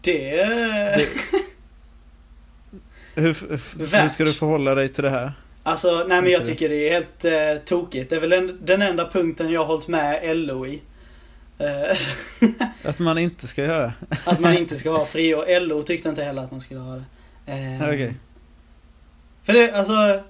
[0.00, 0.36] Det...
[0.44, 1.08] Det-
[3.14, 5.32] Hur, hur, hur ska du förhålla dig till det här?
[5.62, 8.10] Alltså, nej men jag tycker det är helt eh, tokigt.
[8.10, 10.82] Det är väl den, den enda punkten jag har hållit med LO i.
[11.58, 11.96] Eh,
[12.88, 13.92] Att man inte ska göra?
[14.24, 15.60] att man inte ska ha friår.
[15.60, 17.04] LO tyckte inte heller att man skulle ha det.
[17.52, 18.14] Eh, Okej.
[19.42, 20.22] För det, alltså,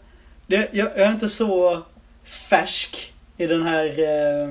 [0.46, 1.82] det, jag, jag är inte så
[2.24, 4.48] färsk i den här, eh,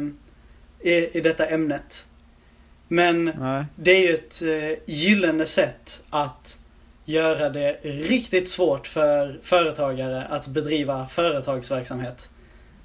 [0.84, 2.08] i, i detta ämnet.
[2.88, 3.66] Men Nej.
[3.76, 6.60] det är ju ett eh, gyllene sätt att
[7.06, 12.30] göra det riktigt svårt för företagare att bedriva företagsverksamhet.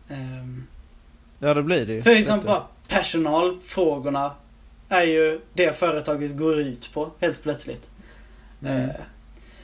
[0.09, 0.67] Ehm,
[1.39, 2.03] Ja det blir det ju.
[2.03, 4.31] för liksom bara personalfrågorna
[4.89, 7.91] är ju det företaget går ut på helt plötsligt.
[8.63, 8.83] Mm.
[8.83, 8.91] Eh,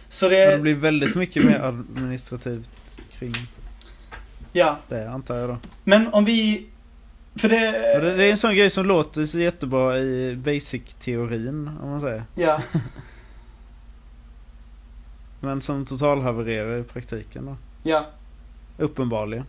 [0.09, 2.71] så det det, blir väldigt mycket mer administrativt
[3.19, 3.35] kring
[4.53, 4.77] ja.
[4.89, 5.59] det antar jag då.
[5.85, 6.67] Men om vi,
[7.37, 7.59] för det,
[8.17, 12.25] det, är en sån grej som låter så jättebra i basic-teorin om man säger.
[12.35, 12.61] ja.
[15.41, 17.57] Men som totalhavererar i praktiken då.
[17.83, 18.07] Ja,
[18.79, 19.45] Uppenbarligen.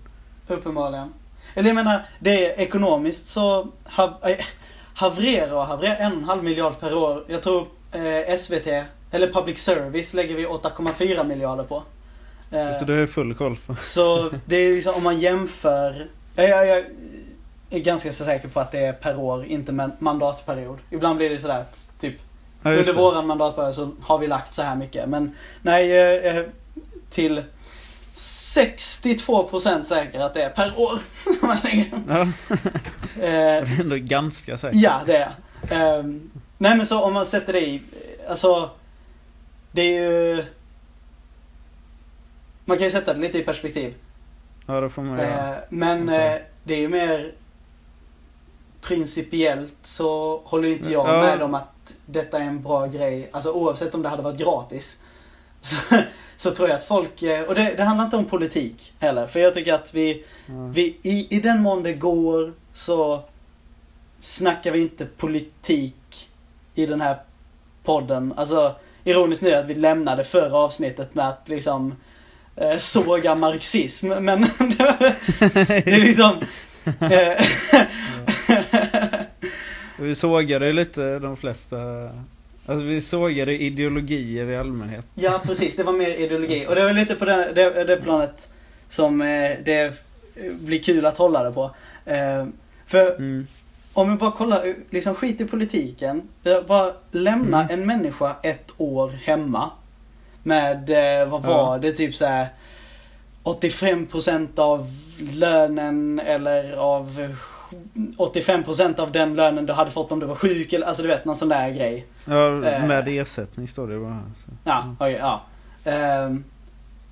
[0.48, 1.14] uppenbarligen.
[1.56, 4.46] Eller jag menar, det är ekonomiskt så hav, äh,
[4.94, 7.24] havererar och havererar en och en halv miljard per år.
[7.28, 8.68] Jag tror eh, SVT,
[9.12, 11.84] eller Public Service, lägger vi 8,4 miljarder på.
[12.52, 13.76] Eh, Så du har full koll på.
[13.76, 16.08] Så det är liksom om man jämför.
[16.36, 16.84] Jag, jag, jag
[17.78, 20.78] är ganska så säker på att det är per år, inte man, mandatperiod.
[20.90, 22.16] Ibland blir det sådär att typ
[22.66, 25.10] Ja, under våran mandatperiod så har vi lagt så här mycket.
[25.10, 26.50] Men nej,
[27.10, 27.44] till
[28.16, 31.00] 62% säker att det är per år.
[31.40, 31.86] som man lägger.
[32.10, 32.28] Ja,
[33.16, 34.82] Eh, det är ändå ganska säkert.
[34.82, 35.32] ja, det är
[35.70, 37.82] Ehm, Nej men så om man sätter det i,
[38.30, 38.70] alltså,
[39.72, 40.46] det är ju...
[42.66, 43.94] Man kan ju sätta det lite i perspektiv.
[44.66, 45.50] Ja, det får man göra.
[45.50, 47.32] Eh, men eh, det är ju mer
[48.88, 51.22] principiellt så håller inte jag Ja.
[51.22, 53.30] med om att detta är en bra grej.
[53.32, 54.98] Alltså oavsett om det hade varit gratis.
[55.62, 55.76] Så,
[56.38, 59.28] så tror jag att folk, eh, och det, det handlar inte om politik heller.
[59.28, 60.54] För jag tycker att vi, Ja.
[60.74, 63.24] vi i, i den mån det går så
[64.20, 66.30] snackar vi inte politik
[66.76, 67.18] i den här
[67.84, 68.34] podden.
[68.38, 71.96] Alltså ironiskt nu att vi lämnade förra avsnittet med att liksom
[72.56, 74.08] eh, såga marxism.
[74.08, 74.42] Men
[74.78, 76.36] det är liksom...
[80.04, 81.78] Vi sågade lite de flesta...
[82.66, 85.06] Alltså vi sågade ideologier i allmänhet.
[85.16, 86.66] ja precis, det var mer ideologi.
[86.70, 88.50] Och det var lite på det, det, det planet
[88.88, 90.04] som eh, det
[90.52, 91.72] blir kul att hålla det på.
[92.06, 92.46] Eh,
[92.88, 93.48] för Mm.
[93.96, 96.22] Om vi bara kollar, liksom skit i politiken.
[96.68, 97.80] Bara lämna Mm.
[97.80, 99.70] en människa ett år hemma.
[100.44, 100.90] Med,
[101.22, 101.48] eh, vad Ja.
[101.66, 102.48] var det, typ så här
[103.44, 104.92] 85% av
[105.34, 107.36] lönen eller av
[108.18, 111.26] 85% av den lönen du hade fått om du var sjuk eller, alltså du vet
[111.26, 112.06] någon sån där grej.
[112.26, 112.86] Ja, Eh.
[112.88, 114.22] med ersättning står det bara.
[114.38, 114.52] Så.
[114.64, 115.42] Ja, okej, ja.
[115.92, 116.44] Ehm,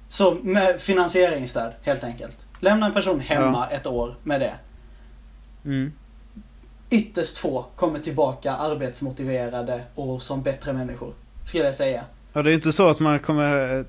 [0.09, 2.37] så med finansieringsstöd helt enkelt.
[2.59, 4.53] Lämna en person hemma ett år med det.
[5.65, 5.93] Mm.
[6.89, 11.13] Ytterst få kommer tillbaka arbetsmotiverade och som bättre människor.
[11.45, 12.03] Skulle jag säga.
[12.33, 13.85] Ja, det är ju inte så att man kommer,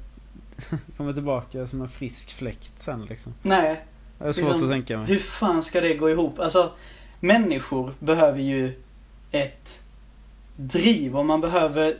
[0.96, 3.34] kommer tillbaka som en frisk fläkt sen liksom.
[3.42, 3.80] Nej,
[4.22, 5.06] Det är svårt Liksom, att tänka mig.
[5.06, 6.38] hur fan ska det gå ihop?
[6.38, 6.70] Alltså,
[7.20, 8.82] människor behöver ju
[9.30, 9.82] ett
[10.56, 11.96] driv och man behöver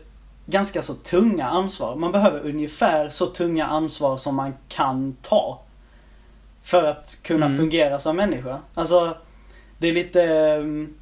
[0.47, 1.97] ganska så tunga ansvar.
[1.97, 5.61] Man behöver ungefär så tunga ansvar som man kan ta.
[6.63, 7.59] För att kunna Mm.
[7.59, 8.59] fungera som människa.
[8.75, 9.17] Alltså,
[9.79, 10.57] det är lite...
[10.61, 10.95] um,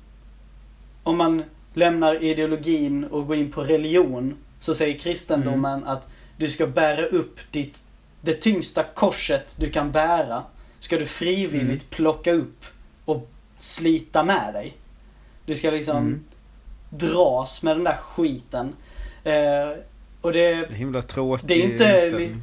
[1.02, 1.42] Om man
[1.74, 7.38] lämnar ideologin och går in på religion så säger kristendomen att du ska bära upp
[7.50, 7.82] ditt,
[8.20, 10.42] det tyngsta korset du kan bära.
[10.80, 11.78] Ska du frivilligt Mm.
[11.90, 12.64] plocka upp
[13.04, 14.76] och slita med dig.
[15.46, 16.24] Du ska liksom Mm.
[16.90, 18.72] dras med den där skiten.
[19.24, 19.32] Eh,
[20.20, 21.72] och det Det är himla tråkig Det är inte-
[22.04, 22.42] inställning.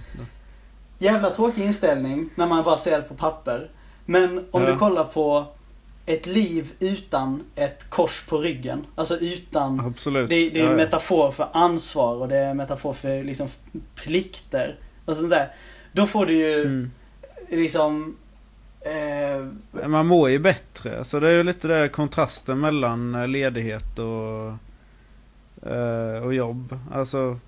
[0.99, 3.69] jävla tråkig inställning när man bara ser det på papper.
[4.05, 4.71] Men om Ja.
[4.71, 5.45] du kollar på
[6.05, 8.85] ett liv utan ett kors på ryggen.
[8.95, 9.79] Alltså utan...
[9.79, 10.29] Absolut.
[10.29, 13.47] Det, det är en metafor för ansvar och det är en metafor för liksom
[13.95, 14.75] plikter.
[15.05, 15.51] Och sånt där.
[15.91, 16.91] Då får du ju Mm.
[17.49, 18.17] liksom...
[18.82, 21.03] Eh, Man mår ju bättre.
[21.03, 24.53] Så det är ju lite där kontrasten mellan eh, ledighet och,
[25.71, 26.80] eh, och jobb.
[26.91, 27.39] Alltså,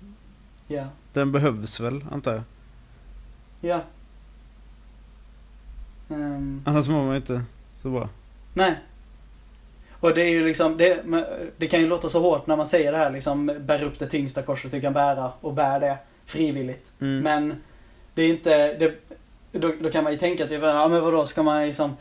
[0.68, 0.84] ja.
[1.12, 2.42] den behövs väl, antar jag.
[3.60, 3.80] Ja.
[6.10, 7.42] Ehm, Annars mår man inte
[7.74, 8.08] så bra.
[8.54, 8.74] nej.
[10.00, 11.02] Och det är ju liksom, det,
[11.56, 14.06] det kan ju låta så hårt när man säger det här liksom, bär upp det
[14.06, 16.92] tyngsta korset du kan bära och bär det frivilligt.
[17.00, 17.20] Mm.
[17.22, 17.54] Men
[18.14, 18.94] det är inte, det,
[19.52, 21.96] då, då kan man ju tänka typ, ja men vadå, ska man liksom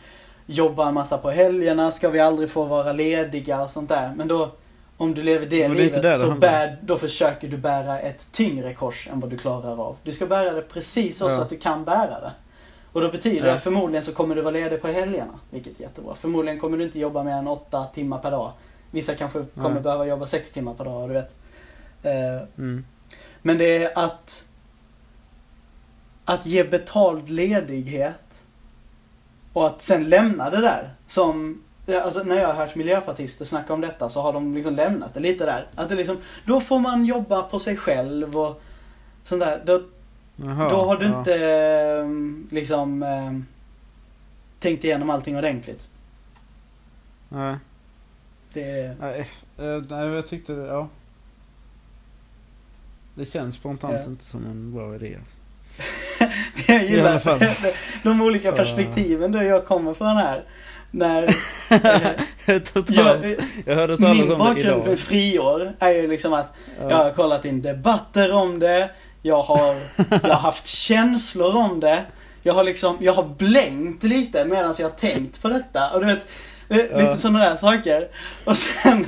[0.46, 1.92] jobba en massa på helgerna?
[1.92, 4.14] Ska vi aldrig få vara lediga och sånt där?
[4.16, 4.52] Men då,
[4.98, 8.74] om du lever det det livet det så bär, då försöker du bära ett tyngre
[8.74, 9.98] kors än vad du klarar av.
[10.04, 11.42] Du ska bära det precis så, så Ja.
[11.42, 12.32] att du kan bära det.
[12.92, 13.54] Och då betyder Ja.
[13.54, 16.16] det förmodligen så kommer du vara ledig på helgerna, vilket är jättebra.
[16.16, 18.52] Förmodligen kommer du inte jobba mer än åtta timmar per dag.
[18.92, 19.82] Vissa kanske kommer Nej.
[19.84, 21.36] behöva jobba sex timmar per dag, du vet.
[22.04, 22.86] Eh, Mm.
[23.42, 24.46] men det är att
[26.30, 28.42] att ge betald ledighet
[29.54, 30.90] och att sen lämna det där.
[31.08, 31.64] Som,
[32.04, 35.20] alltså när jag har hört miljöpartister snacka om detta så har de liksom lämnat det
[35.20, 35.68] lite där.
[35.76, 38.62] Att det liksom, då får man jobba på sig själv och
[39.24, 39.62] sånt där.
[39.66, 39.82] Då,
[40.36, 41.20] Jaha, då har du ja.
[41.20, 42.08] inte eh,
[42.56, 43.40] liksom eh,
[44.60, 45.92] tänkt igenom allting ordentligt.
[47.30, 47.56] Nej,
[48.54, 49.28] Det, nej,
[49.58, 50.88] eh, nej jag tyckte det, ja.
[53.16, 54.12] Det känns spontant Ja.
[54.12, 55.18] inte som en bra idé.
[56.68, 57.22] jag gillar
[58.04, 60.44] de olika Så- perspektiven där jag kommer från här.
[60.92, 61.24] När
[62.46, 62.90] eh, Totalt.
[62.90, 66.90] jag, Jag hörde talas Min om bakgrund för friår är ju liksom att Ja.
[66.90, 68.90] jag har kollat in debatter om det,
[69.22, 69.76] jag har,
[70.24, 72.00] jag har haft känslor om det,
[72.44, 75.90] jag har liksom, jag har blängt lite medan jag har tänkt på detta.
[75.90, 76.26] Och du vet,
[76.70, 77.16] eh, lite Ja.
[77.16, 78.08] sådana där saker.
[78.44, 79.06] Och sen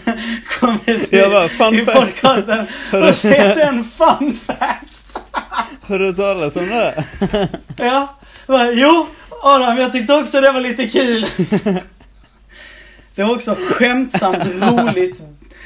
[0.59, 2.67] kommer du Jag bara, i podcasten
[3.07, 4.91] och säger att det är en fun fact.
[5.82, 7.04] Har du hört talas om det?
[7.78, 8.16] Ja,
[8.47, 9.08] bara, jo
[9.43, 11.26] Adam, jag tyckte också det var lite kul.
[13.16, 15.24] Det var också skämtsamt roligt,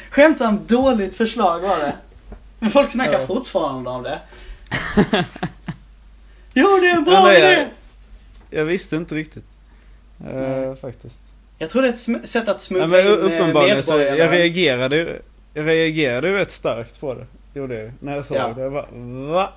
[0.10, 1.94] skämtsamt dåligt förslag var det.
[2.60, 3.28] Men folk snackar Ja.
[3.28, 4.20] fortfarande om det.
[6.54, 7.52] Jo, det är en bra Ja, idé!
[7.54, 9.46] jag- Jag visste inte riktigt.
[10.32, 10.76] Eh, Nej.
[10.76, 11.20] faktiskt.
[11.58, 11.92] Jag tror det är
[12.24, 15.22] ett sätt att Ja, smuggla men in uppenbarligen så, jag reagerade ju-
[15.54, 17.26] jag reagerade ju rätt starkt på det.
[17.56, 18.54] Gjorde jag När jag såg Ja.
[18.54, 18.62] det.
[18.62, 18.86] Jag bara,
[19.32, 19.50] va?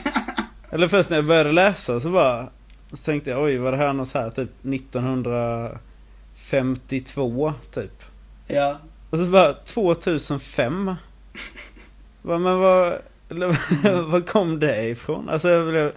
[0.70, 2.48] Eller först när jag började läsa så bara...
[2.92, 8.02] Så tänkte jag, oj var det här något så här typ 1952 typ?
[8.46, 8.78] Ja.
[9.10, 10.86] Och så bara 2005.
[12.22, 12.98] Va, men vad...
[14.04, 15.28] Vad kom det ifrån?
[15.28, 15.92] Alltså jag blev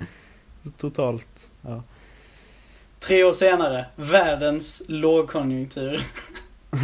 [0.77, 1.27] totalt...
[1.61, 1.83] Ja.
[2.99, 6.01] Tre år senare, världens lågkonjunktur.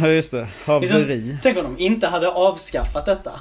[0.00, 1.38] Ja just det, haveri.
[1.42, 3.40] Tänk om de inte hade avskaffat detta.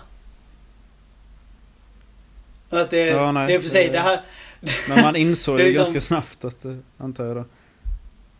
[2.81, 4.21] Att det, Ja, nej, det är för sig det- det här...
[4.89, 7.45] Men man insåg ju liksom- ganska snabbt att det, antar jag då.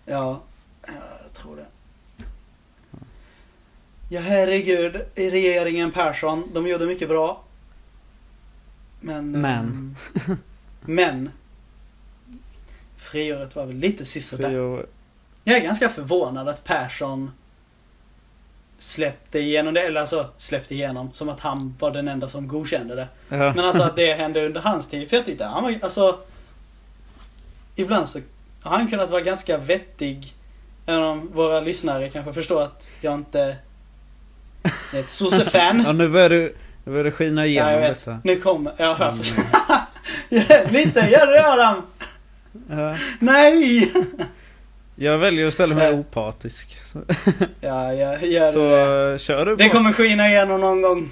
[0.05, 0.41] Ja,
[1.23, 1.65] jag tror det.
[4.09, 5.01] Ja, herregud.
[5.15, 7.43] Regeringen Persson, de gjorde mycket bra.
[9.01, 9.31] Men...
[9.31, 9.95] Men.
[10.27, 10.37] ehm,
[10.81, 11.29] men.
[12.97, 14.85] Friåret var väl lite sisådär.
[15.43, 17.31] Jag är ganska förvånad att Persson
[18.83, 22.95] släppte igenom det, eller alltså släppte igenom som att han var den enda som godkände
[22.95, 23.07] det.
[23.29, 23.37] ja.
[23.37, 25.09] Men alltså att det hände under hans tid.
[25.09, 26.19] För jag tyckte han var, alltså...
[27.75, 28.19] Ibland så
[28.61, 30.33] har han kunnat vara ganska vettig.
[30.85, 33.55] Även om våra lyssnare kanske förstår att jag inte
[34.93, 35.83] är ett sosse-fan.
[35.85, 36.53] ja nu börjar det,
[36.83, 37.97] nu börjar det skina ja, igenom jag vet.
[37.99, 38.19] detta.
[38.23, 38.73] Nu kommer...
[38.77, 39.43] Ja, förstår.
[40.29, 41.81] Ja, Lite, gör det Adam!
[42.69, 42.95] ja.
[43.19, 43.91] Nej!
[44.95, 45.99] Jag väljer att ställa mig Nej.
[45.99, 46.79] opartisk.
[46.85, 46.99] Så,
[47.61, 49.11] Ja, jag gör så det.
[49.11, 49.71] eh, kör du Det på.
[49.77, 51.09] kommer skina igenom någon gång.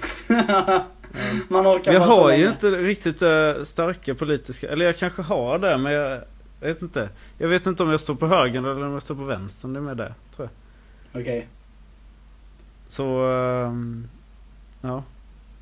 [1.48, 5.58] Man orkar Jag så har ju inte riktigt eh, starka politiska, eller jag kanske har
[5.58, 6.20] det men jag
[6.60, 7.08] vet inte.
[7.38, 9.68] Jag vet inte om jag står på höger eller om jag står på vänster.
[9.68, 10.48] Det är med det, tror
[11.12, 11.22] jag.
[11.22, 11.48] Okej.
[12.88, 14.08] Så, ehm,
[14.80, 15.02] ja.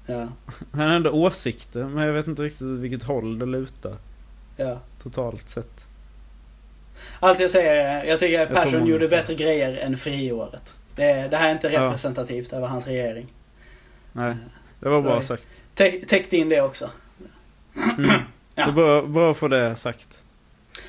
[0.06, 0.28] Ja.
[0.72, 3.96] Han har ändå åsikter men jag vet inte riktigt vilket håll det lutar.
[4.56, 4.78] Ja.
[5.02, 5.86] Totalt sett.
[7.20, 10.74] Allt jag säger är, jag tycker Jag Persson gjorde bättre grejer än friåret.
[10.96, 11.82] Det, det här är inte Ja.
[11.84, 13.26] representativt över hans regering.
[14.12, 14.34] Nej,
[14.80, 15.62] det var Så bra det- sagt.
[15.76, 16.90] Tä- Täckte in det också.
[17.98, 18.10] Mm.
[18.54, 18.64] Ja.
[18.64, 20.08] Det är bra, bra att få det sagt.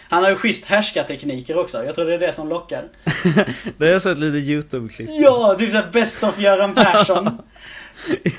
[0.10, 1.86] Han har ju schysst härskartekniker också.
[1.86, 2.84] Jag tror det är det som lockar.
[3.78, 5.10] Det har jag sett lite YouTube-klipp.
[5.12, 7.26] Ja, typ såhär Best of Göran Persson.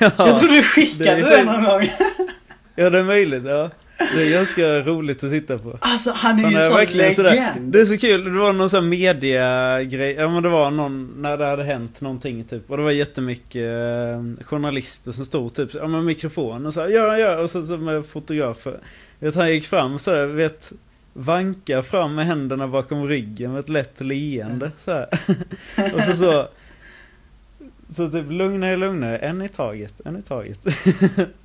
[0.00, 0.10] ja.
[0.18, 1.90] Jag tror du skickade det det, är någon gång.
[2.74, 3.44] ja, det är möjligt.
[3.46, 3.70] Ja.
[4.14, 5.78] Det är ganska roligt att titta på.
[5.80, 7.30] Alltså han är ju är sån verkligen sådär.
[7.30, 7.72] legend.
[7.72, 11.22] Det är så kul, det var någon sån här media-grej, ja men det var någon,
[11.22, 12.70] när det hade hänt någonting typ.
[12.70, 16.88] Och det var jättemycket eh, journalister som stod typ, ja med mikrofon och så här,
[16.88, 18.80] ja ja, och så, så med fotografer.
[19.18, 20.72] Vet han gick fram så här, vet,
[21.12, 25.08] vanka fram med händerna bakom ryggen med ett lätt leende så här.
[25.94, 26.48] Och så så,
[27.92, 30.58] så typ lugna er, lugna er, en i taget, en i taget.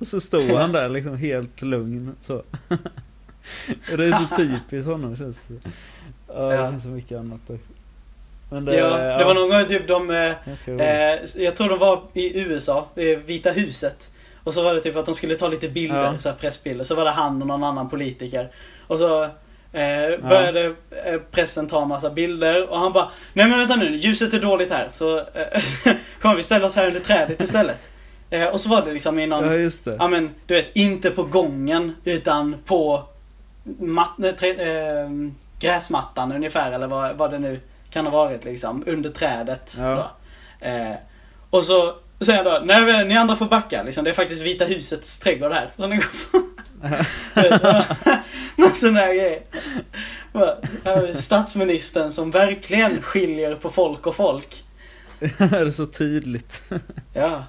[0.06, 2.42] så stod han där liksom helt lugn så.
[3.96, 5.70] Det är så typiskt honom känns det.
[6.28, 7.72] Ja, det finns så mycket annat också.
[8.50, 10.10] Men det, Ja, det var någon gång typ de...
[10.10, 10.32] eh.
[10.80, 14.10] Eh, jag tror de var i USA, i Vita huset.
[14.44, 16.18] Och så var det typ att de skulle ta lite bilder, Ja.
[16.18, 16.84] så pressbilder.
[16.84, 18.50] Så var det han och någon annan politiker.
[18.86, 19.28] Och så
[19.72, 20.64] eh, började
[21.04, 24.70] eh, pressen ta massa bilder och han bara Nej men vänta nu, ljuset är dåligt
[24.70, 24.88] här.
[24.92, 27.88] Så eh, kom vi ställa oss här under trädet istället.
[28.30, 31.22] Eh, och så var det liksom i någon, Ja ja men du vet, inte på
[31.22, 33.04] gången utan på
[33.78, 35.10] mat, trä, eh,
[35.60, 37.60] gräsmattan ungefär eller vad, vad det nu
[37.90, 38.84] kan ha varit liksom.
[38.86, 39.76] Under trädet.
[39.78, 40.10] Ja.
[40.60, 40.94] Eh,
[41.50, 44.04] och så säger han då, nej men ni andra får backa liksom.
[44.04, 45.70] Det är faktiskt Vita husets trädgård här.
[45.76, 46.42] Så ni går.
[48.56, 49.46] Någon sån grej.
[50.84, 54.64] Här är Statsministern som verkligen skiljer på folk och folk.
[55.18, 56.62] det är så tydligt.
[57.14, 57.44] Ja.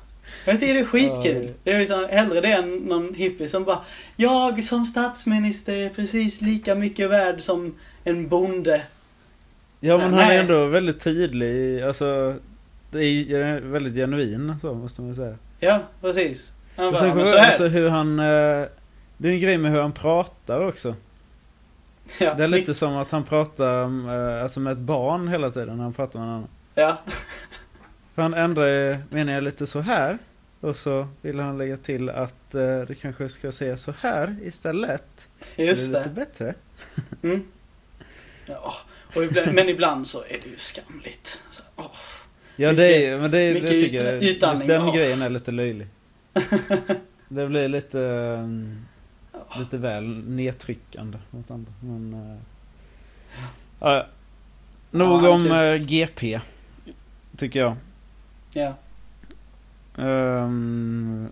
[0.46, 1.54] Jag tycker det är skitkul.
[1.64, 3.80] Det är liksom hellre det än någon hippie som bara
[4.16, 8.82] Jag som statsminister är precis lika mycket värd som en bonde.
[9.80, 12.36] Ja men han är ändå väldigt tydlig, alltså
[12.92, 15.36] det är väldigt genuin så måste man säga.
[15.60, 16.54] Ja, precis.
[16.76, 17.46] Han Och bara, sen kommer så här.
[17.46, 18.66] alltså hur han, eh,
[19.22, 20.96] det är en grej med hur han pratar också.
[22.20, 23.84] Ja, Det är lite som att han pratar
[24.38, 26.48] eh, alltså med ett barn hela tiden när han pratar med en annan.
[26.76, 26.98] Ja.
[28.16, 30.18] För han ändrar ju meningen lite så här.
[30.62, 35.28] Och så vill han lägga till att eh, det kanske ska se så här istället.
[35.56, 36.10] Så Just det är det.
[36.10, 36.54] lite bättre.
[37.24, 37.44] Mm.
[38.46, 38.74] Ja,
[39.24, 41.42] ibland, men ibland så är det ju skamligt.
[41.52, 41.86] Så, åh.
[42.56, 45.88] Ja Mycket- det är men det, tycker ut- jag, just den grejen är lite löjlig.
[47.28, 48.86] det blir lite, um,
[49.58, 51.72] lite väl nedtryckande mot andra.
[51.80, 52.38] Men,
[53.80, 54.06] ja, ja.
[54.92, 55.52] Nog Ja, om kul.
[55.52, 56.40] eh, GP.
[57.38, 57.76] Tycker jag.
[58.54, 58.74] Ja.
[59.96, 61.30] Um,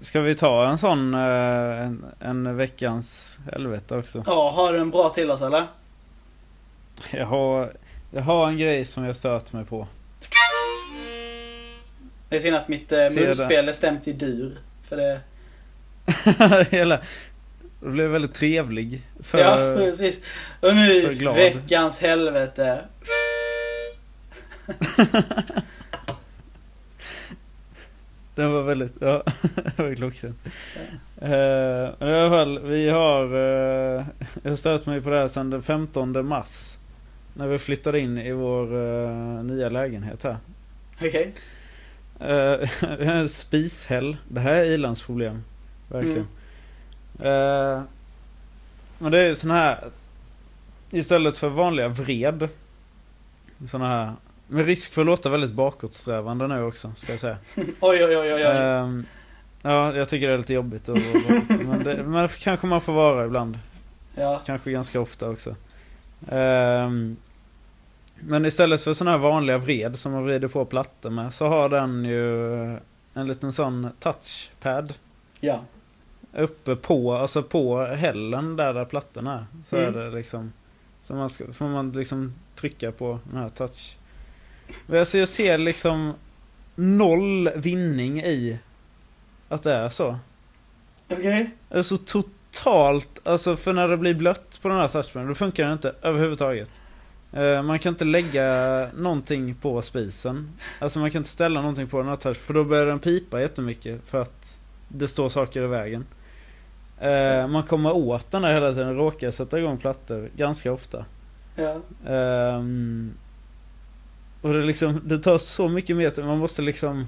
[0.00, 1.20] ska vi ta en sån, eh,
[1.82, 4.22] en, en veckans helvete också?
[4.26, 5.66] ja, har du en bra till oss eller?
[7.10, 7.72] Jag har,
[8.10, 9.86] jag har en grej som jag stört mig på.
[12.28, 14.58] Det är synd att mitt eh, munspel är stämt i dur.
[14.82, 15.20] För det...
[16.70, 17.00] Hela...
[17.80, 19.02] Det blev väldigt trevlig.
[19.20, 19.38] För...
[19.38, 20.20] Ja, precis.
[20.60, 22.80] Och nu, veckans helvete.
[28.34, 29.22] Den var väldigt, ja,
[29.76, 30.34] det var klockren.
[31.20, 34.04] Eh, men i alla fall, vi har, uh,
[34.42, 36.78] jag har stört mig på det här sedan den 15 mars.
[37.34, 40.36] När vi flyttade in i vår eh, nya lägenhet här.
[40.96, 41.32] Okej.
[42.20, 44.16] Uh, vi har en spishäll.
[44.28, 45.42] Det här är ilandsproblem.
[45.92, 46.28] Verkligen.
[47.18, 47.82] Eh,
[48.98, 49.84] men det är ju sån här,
[50.90, 52.48] istället för vanliga vred.
[53.66, 54.12] Såna här,
[54.48, 57.36] med risk för att låta väldigt bakåtsträvande nu också, ska jag säga.
[57.54, 58.34] Oj, oj, oj, oj.
[58.34, 58.42] oj.
[58.42, 59.06] Ehm,
[59.62, 62.80] ja, jag tycker det är lite jobbigt att vara bakåt, men, det, men kanske man
[62.80, 63.58] får vara ibland.
[64.14, 64.42] Ja.
[64.46, 65.56] Kanske ganska ofta också.
[66.30, 67.16] Ehm,
[68.20, 71.68] men istället för såna här vanliga vred som man vrider på plattor med så har
[71.68, 72.64] den ju
[73.14, 74.94] en liten sån touchpad
[75.40, 75.60] Ja.
[76.36, 79.46] Uppe på, alltså på hällen där, där plattorna är.
[79.66, 79.94] Så Mm.
[79.94, 80.52] är det liksom.
[81.02, 83.96] Så man ska, får man liksom trycka på den här touch.
[84.86, 86.12] Men Alltså jag ser liksom
[86.74, 88.58] noll vinning i
[89.48, 90.18] att det är så.
[91.10, 91.50] Okej.
[91.68, 95.34] Det är så totalt, alltså för när det blir blött på den här touchpaden då
[95.34, 96.70] funkar den inte överhuvudtaget.
[97.32, 98.46] Eh, Man kan inte lägga
[98.96, 100.50] någonting på spisen.
[100.78, 103.40] Alltså man kan inte ställa någonting på den här touch för då börjar den pipa
[103.40, 106.06] jättemycket för att det står saker i vägen.
[107.02, 111.04] Eh, Man kommer åt den där hela tiden, råkar sätta igång plattor ganska ofta.
[111.56, 111.76] Ja.
[112.12, 113.14] Ehm,
[114.40, 117.06] och det, liksom, det tar så mycket mer tid, man måste liksom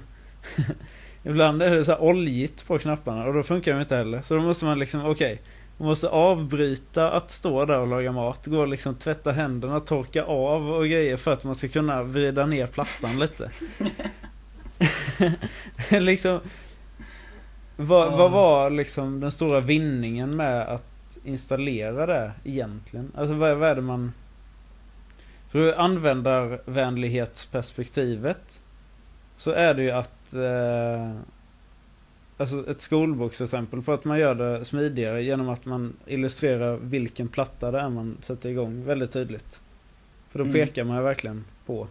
[1.23, 4.21] Ibland är det så här oljigt på knapparna och då funkar de inte heller.
[4.21, 5.41] Så då måste man liksom, okej
[5.77, 10.23] Man måste avbryta att stå där och laga mat, gå och liksom tvätta händerna, torka
[10.23, 13.51] av och grejer för att man ska kunna vrida ner plattan lite.
[15.99, 16.39] liksom
[17.77, 23.11] vad, vad var liksom den stora vinningen med att installera det egentligen?
[23.15, 24.11] Alltså vad, vad är det man...
[25.49, 28.61] För användarvänlighetsperspektivet
[29.37, 31.11] så är det ju att eh,
[32.37, 37.71] Alltså ett skolboksexempel på att man gör det smidigare genom att man illustrerar vilken platta
[37.71, 39.61] det är man sätter igång väldigt tydligt.
[40.29, 40.53] För då Mm.
[40.53, 41.87] pekar man ju verkligen på.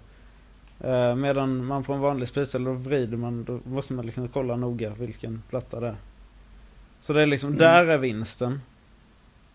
[0.80, 4.56] Eh, medan man på en vanlig spishäll, då vrider man, då måste man liksom kolla
[4.56, 5.96] noga vilken platta det är.
[7.00, 7.58] Så det är liksom, Mm.
[7.58, 8.60] där är vinsten.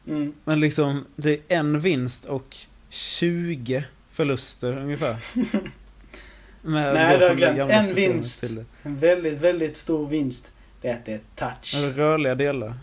[0.08, 0.34] Mm.
[0.44, 2.58] Men liksom, det är en vinst och
[2.90, 5.16] 20 förluster ungefär.
[6.62, 7.72] Nej, du har glömt.
[7.72, 8.44] En vinst.
[8.84, 10.52] En väldigt, väldigt stor vinst.
[10.82, 11.76] Det är att det är touch.
[11.78, 12.74] Eller rörliga delar.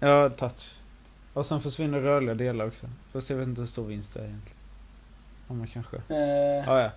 [0.00, 0.72] Ja, touch.
[1.32, 2.86] Och sen försvinner rörliga delar också.
[3.12, 4.58] Fast jag vet inte hur stor vinst det är egentligen.
[5.48, 5.96] Ja, men kanske.
[5.96, 6.90] Eh, Ja, ja.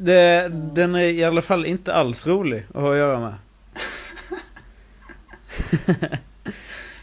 [0.00, 3.34] Det, den är i alla fall inte alls rolig att ha att göra med.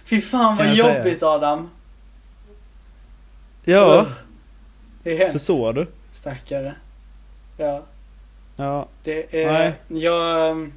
[0.05, 0.97] Fy fan vad jag säga.
[0.97, 1.69] jobbigt Adam.
[3.63, 4.05] Ja.
[5.03, 5.33] Det är hemskt.
[5.33, 5.87] förstår du?
[6.11, 6.75] Stackare.
[7.57, 7.83] Ja.
[8.55, 9.51] Ja, Det är...
[9.51, 9.73] Nej.
[9.87, 10.71] Jag...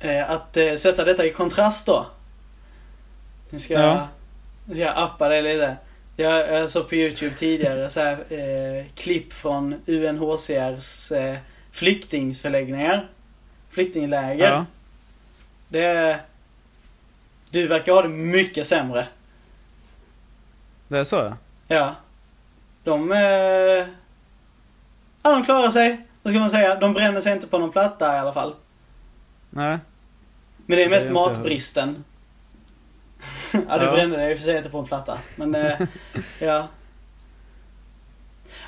[0.00, 2.06] Eh, att eh, sätta detta i kontrast då.
[3.50, 3.80] Nu ska Ja.
[3.80, 4.06] jag...
[4.64, 5.76] Nu ska jag appa det lite.
[6.20, 11.36] Jag, jag såg på YouTube tidigare så här, eh, klipp från UNHCRs eh,
[11.70, 13.08] flyktingförläggningar.
[13.70, 14.50] Flyktingläger.
[14.50, 14.66] ja.
[15.68, 16.20] Det.
[17.50, 19.06] Du verkar ha det mycket sämre.
[20.88, 21.36] Det är så ja.
[21.68, 21.94] Ja.
[22.84, 23.12] De...
[23.12, 23.88] Eh,
[25.22, 26.06] ja, de klarar sig.
[26.22, 26.74] Vad ska man säga?
[26.74, 28.54] De bränner sig inte på någon platta i alla fall.
[29.50, 29.78] Nej.
[30.66, 32.04] Men det är mest Det är matbristen.
[33.52, 33.92] Ja, du Ja.
[33.92, 35.18] brände dig i och för sig inte på en platta.
[35.36, 35.80] Men, eh,
[36.38, 36.68] ja.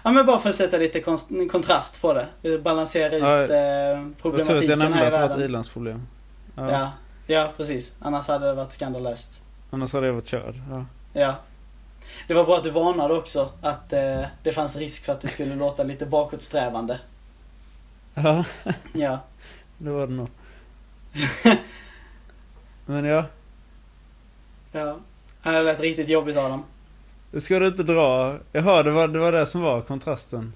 [0.03, 2.13] Ja, men bara för att sätta lite kon- kontrast på
[2.43, 2.59] det.
[2.59, 3.49] Balansera ut Ja, eh, Jag
[3.97, 5.45] tror att problematiken jag nämnde här i att det var ett världen.
[5.45, 6.07] ilandsproblem.
[6.57, 6.71] Ja.
[6.71, 6.93] Ja.
[7.27, 7.97] ja, precis.
[8.01, 9.43] Annars hade det varit skandalöst.
[9.71, 10.55] Annars hade jag varit körd.
[10.71, 10.85] Ja.
[11.13, 11.35] Ja.
[12.27, 15.29] Det var bra att du varnade också att eh, det fanns risk för att du
[15.29, 16.99] skulle låta lite bakåtsträvande.
[18.15, 18.45] ja,
[18.93, 19.19] Ja.
[19.79, 20.29] det var det nog.
[22.87, 23.25] Men ja,
[24.73, 24.99] Ja.
[25.43, 26.63] Det lät riktigt jobbigt Adam.
[27.31, 28.39] det ska du inte dra.
[28.53, 30.53] Jaha, det var det, var det som var kontrasten.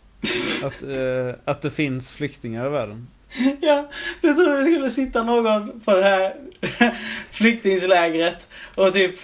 [0.64, 3.08] Att, eh, att det finns flyktingar i världen.
[3.60, 3.88] Ja,
[4.20, 6.34] du trodde det skulle sitta någon på det här
[7.30, 9.16] flyktingslägret och typ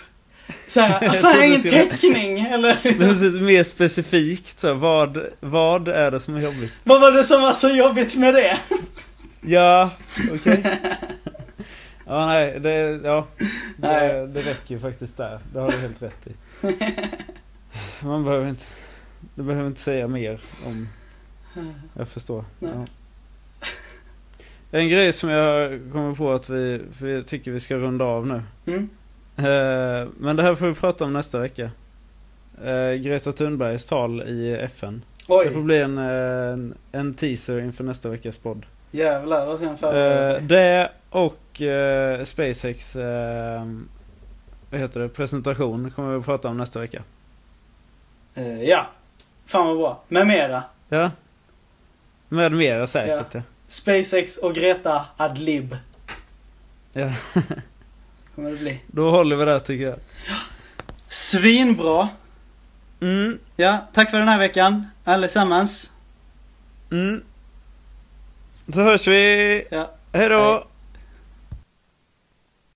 [0.68, 6.20] såhär, Jag trodde det ingen täckning eller mer specifikt så här, vad, vad är det
[6.20, 6.72] som är jobbigt?
[6.84, 8.58] vad var det som var så jobbigt med det?
[9.40, 9.90] Ja,
[10.32, 10.64] okej.
[12.06, 13.26] Ja, nej, det, ja,
[13.76, 15.38] det, det räcker ju faktiskt där.
[15.52, 16.32] Det har du helt rätt i.
[18.06, 18.64] Man behöver inte,
[19.34, 20.88] du behöver inte säga mer om,
[21.96, 22.44] jag förstår.
[22.60, 22.86] Ja.
[24.70, 28.42] En grej som jag kommer på att vi, vi tycker vi ska runda av nu.
[28.66, 28.88] Mm.
[29.36, 31.70] Eh, men det här får vi prata om nästa vecka.
[32.64, 35.02] Eh, Greta Thunbergs tal i FN.
[35.18, 38.66] Det får Oj, bli en, eh, en, en teaser inför nästa veckas podd.
[38.90, 39.46] jävlar.
[39.46, 43.66] Då ska han förbereda Eh, det och eh, SpaceX eh,
[44.70, 47.02] vad heter det, presentation kommer vi att prata om nästa vecka.
[48.34, 48.86] Eh, ja.
[49.46, 50.02] Fan vad bra.
[50.08, 50.62] Med mera.
[50.88, 51.10] Ja.
[52.28, 53.42] Med mera säkert ja.
[53.68, 55.76] SpaceX och Greta Adlib.
[56.92, 57.10] Ja.
[58.34, 58.80] Kommer det bli.
[58.86, 59.98] Då håller vi där tycker jag.
[61.08, 62.08] Svinbra.
[63.00, 64.86] Mm, Ja, tack för den här veckan.
[65.04, 65.92] Allesammans.
[66.90, 67.22] mm.
[68.74, 69.64] Så hörs vi.
[69.70, 69.90] Ja.
[70.12, 70.40] Hej då.
[70.52, 70.62] Hej.